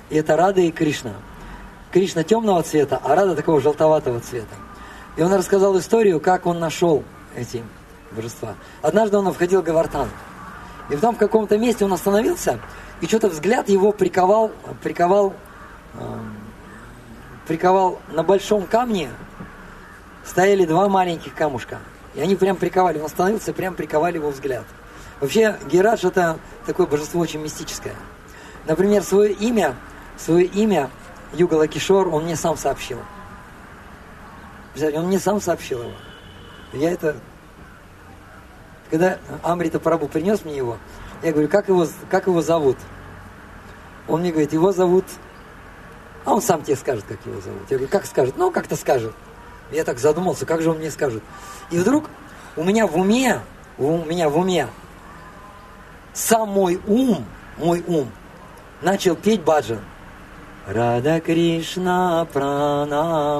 и 0.08 0.16
это 0.16 0.38
Рада 0.38 0.62
и 0.62 0.70
Кришна. 0.70 1.12
Кришна 1.92 2.22
темного 2.22 2.62
цвета, 2.62 2.98
а 3.04 3.14
Рада 3.14 3.36
такого 3.36 3.60
желтоватого 3.60 4.20
цвета. 4.20 4.54
И 5.16 5.22
он 5.22 5.32
рассказал 5.32 5.78
историю, 5.78 6.20
как 6.20 6.46
он 6.46 6.58
нашел 6.58 7.04
эти 7.36 7.62
божества. 8.10 8.54
Однажды 8.82 9.18
он 9.18 9.32
входил 9.32 9.62
в 9.62 9.64
Гавартан. 9.64 10.08
И 10.90 10.94
потом 10.94 11.14
в 11.14 11.18
каком-то 11.18 11.56
месте 11.56 11.84
он 11.84 11.92
остановился, 11.92 12.60
и 13.00 13.06
что-то 13.06 13.28
взгляд 13.28 13.68
его 13.68 13.92
приковал, 13.92 14.50
приковал, 14.82 15.34
э, 15.94 16.18
приковал 17.46 18.00
на 18.12 18.22
большом 18.22 18.66
камне 18.66 19.10
стояли 20.24 20.64
два 20.64 20.88
маленьких 20.88 21.34
камушка. 21.34 21.78
И 22.14 22.20
они 22.20 22.36
прям 22.36 22.56
приковали, 22.56 22.98
он 22.98 23.06
остановился, 23.06 23.52
прям 23.52 23.74
приковали 23.74 24.16
его 24.16 24.30
взгляд. 24.30 24.64
Вообще, 25.20 25.56
Герадж 25.70 26.04
это 26.04 26.38
такое 26.66 26.86
божество 26.86 27.20
очень 27.20 27.40
мистическое. 27.40 27.94
Например, 28.66 29.02
свое 29.02 29.32
имя, 29.32 29.74
свое 30.16 30.46
имя 30.46 30.90
Югала 31.32 31.66
Кишор 31.66 32.08
он 32.08 32.24
мне 32.24 32.36
сам 32.36 32.56
сообщил. 32.56 32.98
Он 34.80 35.06
мне 35.06 35.18
сам 35.18 35.40
сообщил 35.40 35.82
его. 35.82 35.92
Я 36.72 36.90
это... 36.92 37.16
Когда 38.90 39.18
Амрита 39.42 39.80
Прабу 39.80 40.08
принес 40.08 40.44
мне 40.44 40.56
его, 40.56 40.76
я 41.22 41.32
говорю, 41.32 41.48
как 41.48 41.68
его, 41.68 41.86
как 42.10 42.26
его 42.26 42.42
зовут? 42.42 42.76
Он 44.08 44.20
мне 44.20 44.30
говорит, 44.30 44.52
его 44.52 44.72
зовут... 44.72 45.04
А 46.24 46.34
он 46.34 46.42
сам 46.42 46.62
тебе 46.62 46.76
скажет, 46.76 47.04
как 47.06 47.18
его 47.26 47.40
зовут. 47.40 47.62
Я 47.70 47.76
говорю, 47.76 47.90
как 47.90 48.06
скажет? 48.06 48.36
Ну, 48.36 48.50
как-то 48.50 48.76
скажет. 48.76 49.14
Я 49.70 49.84
так 49.84 49.98
задумался, 49.98 50.46
как 50.46 50.62
же 50.62 50.70
он 50.70 50.78
мне 50.78 50.90
скажет. 50.90 51.22
И 51.70 51.78
вдруг 51.78 52.08
у 52.56 52.64
меня 52.64 52.86
в 52.86 52.96
уме, 52.96 53.40
у 53.78 53.98
меня 54.04 54.28
в 54.28 54.38
уме 54.38 54.68
сам 56.14 56.48
мой 56.48 56.80
ум, 56.86 57.24
мой 57.58 57.82
ум, 57.86 58.10
начал 58.80 59.16
петь 59.16 59.42
баджан. 59.42 59.80
Рада 60.66 61.20
Кришна 61.20 62.26
Пранаморе 62.32 63.34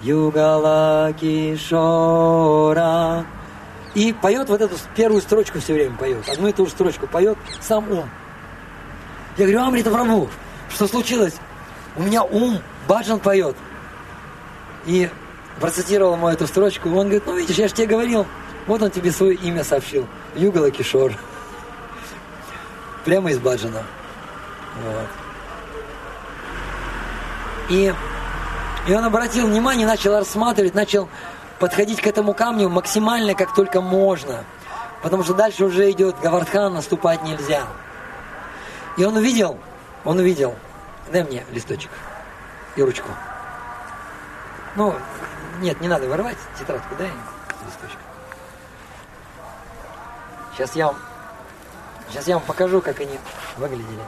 Югала 0.00 1.12
Кишора 1.12 1.76
И 3.94 4.12
поет 4.14 4.48
вот 4.48 4.60
эту 4.60 4.76
первую 4.96 5.20
строчку 5.20 5.60
все 5.60 5.74
время 5.74 5.96
поет. 5.96 6.28
Одну 6.28 6.48
и 6.48 6.52
ту 6.52 6.66
же 6.66 6.72
строчку 6.72 7.06
поет 7.06 7.36
сам 7.60 7.90
ум. 7.90 8.08
Я 9.36 9.46
говорю, 9.46 9.62
Амрита 9.62 9.90
Прабу, 9.90 10.28
что 10.70 10.86
случилось? 10.86 11.34
У 11.96 12.02
меня 12.02 12.22
ум, 12.22 12.58
Баджан 12.88 13.20
поет. 13.20 13.56
И 14.86 15.10
процитировал 15.60 16.14
ему 16.14 16.28
эту 16.28 16.46
строчку. 16.46 16.88
Он 16.88 17.04
говорит, 17.06 17.24
ну 17.26 17.36
видишь, 17.36 17.56
я 17.56 17.68
же 17.68 17.74
тебе 17.74 17.86
говорил, 17.86 18.26
вот 18.66 18.82
он 18.82 18.90
тебе 18.90 19.12
свое 19.12 19.34
имя 19.34 19.64
сообщил. 19.64 20.06
Югала 20.34 20.70
Кишор. 20.70 21.12
Прямо 23.04 23.30
из 23.30 23.38
Баджана. 23.38 23.82
Вот. 24.84 25.06
И, 27.68 27.92
и 28.86 28.94
он 28.94 29.04
обратил 29.04 29.46
внимание, 29.46 29.86
начал 29.86 30.16
рассматривать, 30.16 30.74
начал 30.74 31.08
подходить 31.58 32.00
к 32.00 32.06
этому 32.06 32.34
камню 32.34 32.68
максимально, 32.68 33.34
как 33.34 33.54
только 33.54 33.80
можно. 33.80 34.44
Потому 35.02 35.22
что 35.24 35.34
дальше 35.34 35.64
уже 35.64 35.90
идет 35.90 36.18
Гавардхан, 36.20 36.72
наступать 36.74 37.22
нельзя. 37.22 37.64
И 38.96 39.04
он 39.04 39.16
увидел, 39.16 39.58
он 40.04 40.18
увидел, 40.18 40.54
дай 41.12 41.22
мне 41.24 41.44
листочек 41.50 41.90
и 42.76 42.82
ручку. 42.82 43.08
Ну, 44.76 44.94
нет, 45.60 45.80
не 45.80 45.88
надо 45.88 46.08
вырывать 46.08 46.38
тетрадку, 46.58 46.94
дай 46.96 47.10
листочек. 47.66 47.98
Сейчас 50.54 50.76
я 50.76 50.86
вам, 50.88 50.96
сейчас 52.10 52.26
я 52.28 52.36
вам 52.36 52.44
покажу, 52.46 52.80
как 52.80 53.00
они 53.00 53.18
выглядели. 53.56 54.02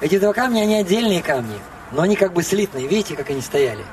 Эти 0.00 0.18
два 0.18 0.32
камня, 0.32 0.62
они 0.62 0.76
отдельные 0.76 1.22
камни, 1.22 1.58
но 1.92 2.02
они 2.02 2.16
как 2.16 2.32
бы 2.32 2.42
слитные. 2.42 2.86
Видите, 2.86 3.16
как 3.16 3.28
они 3.30 3.42
стояли? 3.42 3.84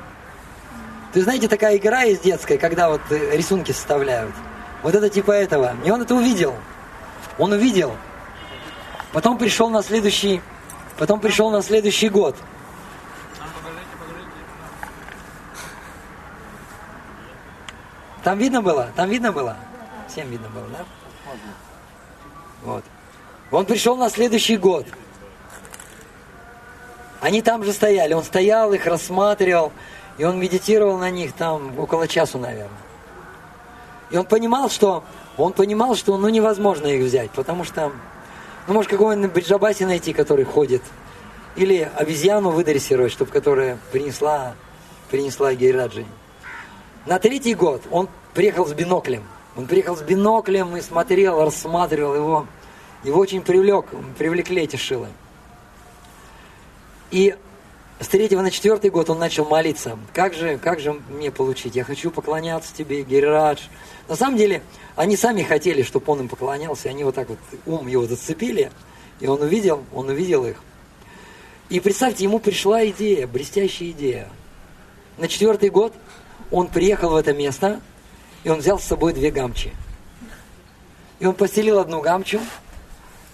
Ты 1.12 1.22
знаете, 1.22 1.48
такая 1.48 1.76
игра 1.76 2.02
есть 2.02 2.22
детская, 2.22 2.56
когда 2.56 2.88
вот 2.88 3.00
э, 3.10 3.36
рисунки 3.36 3.72
составляют. 3.72 4.34
Вот 4.82 4.94
это 4.94 5.10
типа 5.10 5.32
этого. 5.32 5.74
И 5.84 5.90
он 5.90 6.00
это 6.00 6.14
увидел. 6.14 6.54
Он 7.38 7.52
увидел. 7.52 7.94
Потом 9.12 9.38
пришел 9.38 9.68
на 9.70 9.82
следующий, 9.82 10.40
потом 10.98 11.20
пришел 11.20 11.50
на 11.50 11.62
следующий 11.62 12.08
год. 12.08 12.36
Там 18.22 18.38
видно 18.38 18.60
было? 18.60 18.90
Там 18.96 19.08
видно 19.08 19.32
было? 19.32 19.56
Всем 20.08 20.28
видно 20.30 20.48
было, 20.50 20.66
да? 20.68 20.84
Вот. 22.62 22.84
Он 23.50 23.64
пришел 23.64 23.96
на 23.96 24.10
следующий 24.10 24.56
год. 24.56 24.86
Они 27.20 27.42
там 27.42 27.64
же 27.64 27.72
стояли. 27.72 28.14
Он 28.14 28.22
стоял, 28.24 28.72
их 28.72 28.86
рассматривал, 28.86 29.72
и 30.18 30.24
он 30.24 30.38
медитировал 30.38 30.98
на 30.98 31.10
них 31.10 31.32
там 31.32 31.78
около 31.78 32.06
часу, 32.06 32.38
наверное. 32.38 32.70
И 34.10 34.16
он 34.16 34.24
понимал, 34.24 34.70
что 34.70 35.04
он 35.36 35.52
понимал, 35.52 35.94
что 35.94 36.16
ну 36.16 36.28
невозможно 36.28 36.86
их 36.86 37.04
взять, 37.04 37.30
потому 37.30 37.64
что 37.64 37.92
ну, 38.66 38.74
может, 38.74 38.90
какого-нибудь 38.90 39.32
бриджабаси 39.32 39.84
найти, 39.84 40.12
который 40.12 40.44
ходит. 40.44 40.82
Или 41.56 41.90
обезьяну 41.96 42.50
выдрессировать, 42.50 43.12
чтобы 43.12 43.30
которая 43.30 43.78
принесла, 43.92 44.54
принесла 45.10 45.54
Гейраджи. 45.54 46.04
На 47.06 47.18
третий 47.18 47.54
год 47.54 47.82
он 47.90 48.08
приехал 48.34 48.66
с 48.66 48.74
биноклем. 48.74 49.24
Он 49.56 49.66
приехал 49.66 49.96
с 49.96 50.02
биноклем 50.02 50.76
и 50.76 50.82
смотрел, 50.82 51.42
рассматривал 51.42 52.14
его. 52.14 52.46
Его 53.04 53.18
очень 53.18 53.40
привлек, 53.40 53.86
привлекли 54.18 54.62
эти 54.62 54.76
шилы. 54.76 55.08
И 57.10 57.34
с 58.00 58.08
третьего 58.08 58.42
на 58.42 58.50
четвертый 58.50 58.90
год 58.90 59.10
он 59.10 59.18
начал 59.18 59.44
молиться. 59.44 59.98
Как 60.12 60.34
же, 60.34 60.58
как 60.58 60.80
же 60.80 60.92
мне 60.92 61.30
получить? 61.30 61.74
Я 61.74 61.84
хочу 61.84 62.10
поклоняться 62.10 62.74
тебе, 62.74 63.02
Гирирадж. 63.02 63.62
На 64.08 64.16
самом 64.16 64.36
деле, 64.36 64.62
они 64.94 65.16
сами 65.16 65.42
хотели, 65.42 65.82
чтобы 65.82 66.12
он 66.12 66.20
им 66.20 66.28
поклонялся. 66.28 66.88
Они 66.88 67.04
вот 67.04 67.14
так 67.14 67.28
вот 67.28 67.38
ум 67.66 67.88
его 67.88 68.06
зацепили. 68.06 68.70
И 69.20 69.26
он 69.26 69.42
увидел, 69.42 69.84
он 69.92 70.08
увидел 70.08 70.44
их. 70.46 70.56
И 71.70 71.80
представьте, 71.80 72.24
ему 72.24 72.38
пришла 72.38 72.86
идея, 72.86 73.26
блестящая 73.26 73.90
идея. 73.90 74.28
На 75.18 75.28
четвертый 75.28 75.70
год 75.70 75.92
он 76.50 76.68
приехал 76.68 77.10
в 77.10 77.16
это 77.16 77.34
место, 77.34 77.80
и 78.44 78.48
он 78.48 78.60
взял 78.60 78.78
с 78.78 78.84
собой 78.84 79.12
две 79.12 79.30
гамчи. 79.30 79.72
И 81.18 81.26
он 81.26 81.34
постелил 81.34 81.78
одну 81.78 82.00
гамчу, 82.00 82.40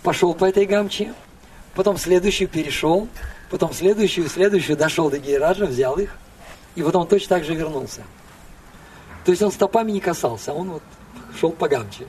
пошел 0.02 0.34
по 0.34 0.46
этой 0.46 0.64
гамче, 0.64 1.12
потом 1.74 1.98
следующую 1.98 2.48
перешел, 2.48 3.08
потом 3.54 3.72
следующую, 3.72 4.28
следующую, 4.28 4.76
дошел 4.76 5.10
до 5.10 5.20
Гейраджа, 5.20 5.66
взял 5.66 5.96
их, 5.96 6.16
и 6.74 6.82
потом 6.82 7.06
точно 7.06 7.36
так 7.36 7.44
же 7.44 7.54
вернулся. 7.54 8.02
То 9.24 9.30
есть 9.30 9.40
он 9.42 9.52
стопами 9.52 9.92
не 9.92 10.00
касался, 10.00 10.52
он 10.52 10.72
вот 10.72 10.82
шел 11.38 11.52
по 11.52 11.68
гамче. 11.68 12.08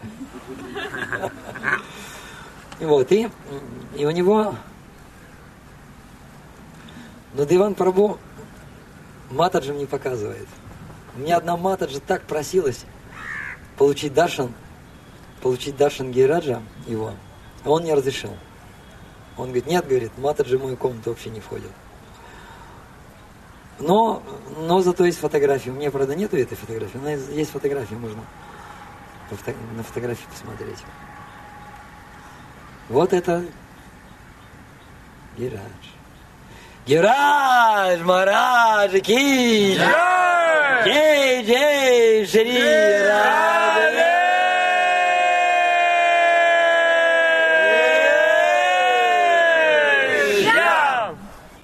Вот, 2.79 3.11
и, 3.11 3.29
и 3.95 4.05
у 4.05 4.09
него... 4.09 4.55
Но 7.35 7.43
Диван 7.43 7.75
Прабу 7.75 8.17
Матаджи 9.29 9.71
не 9.71 9.85
показывает. 9.85 10.47
У 11.15 11.19
меня 11.19 11.37
одна 11.37 11.57
Матаджи 11.57 11.99
так 11.99 12.23
просилась 12.23 12.85
получить 13.77 14.15
Дашан, 14.15 14.51
получить 15.43 15.77
Дашан 15.77 16.11
Гейраджа 16.11 16.63
его, 16.87 17.13
а 17.63 17.69
он 17.69 17.83
не 17.83 17.93
разрешил. 17.93 18.31
Он 19.37 19.47
говорит, 19.47 19.67
нет, 19.67 19.87
говорит, 19.87 20.17
Матаджи 20.17 20.57
в 20.57 20.63
мою 20.63 20.77
комнату 20.77 21.09
вообще 21.09 21.29
не 21.29 21.39
входит. 21.39 21.71
Но, 23.79 24.23
но 24.57 24.81
зато 24.81 25.05
есть 25.05 25.19
фотографии. 25.19 25.69
У 25.69 25.73
меня, 25.73 25.91
правда, 25.91 26.15
нету 26.15 26.37
этой 26.37 26.55
фотографии, 26.55 26.97
но 26.97 27.09
есть 27.09 27.51
фотографии, 27.51 27.95
можно 27.95 28.23
на 29.75 29.83
фотографии 29.83 30.25
посмотреть. 30.31 30.79
Вот 32.87 33.11
это 33.11 33.43
Гирадж. 35.37 35.59
Гирадж, 36.85 38.01
Марадж, 38.03 38.99
Ки! 39.01 39.75
Джей! 40.85 41.43
Джей, 41.43 42.25
Шри 42.27 43.74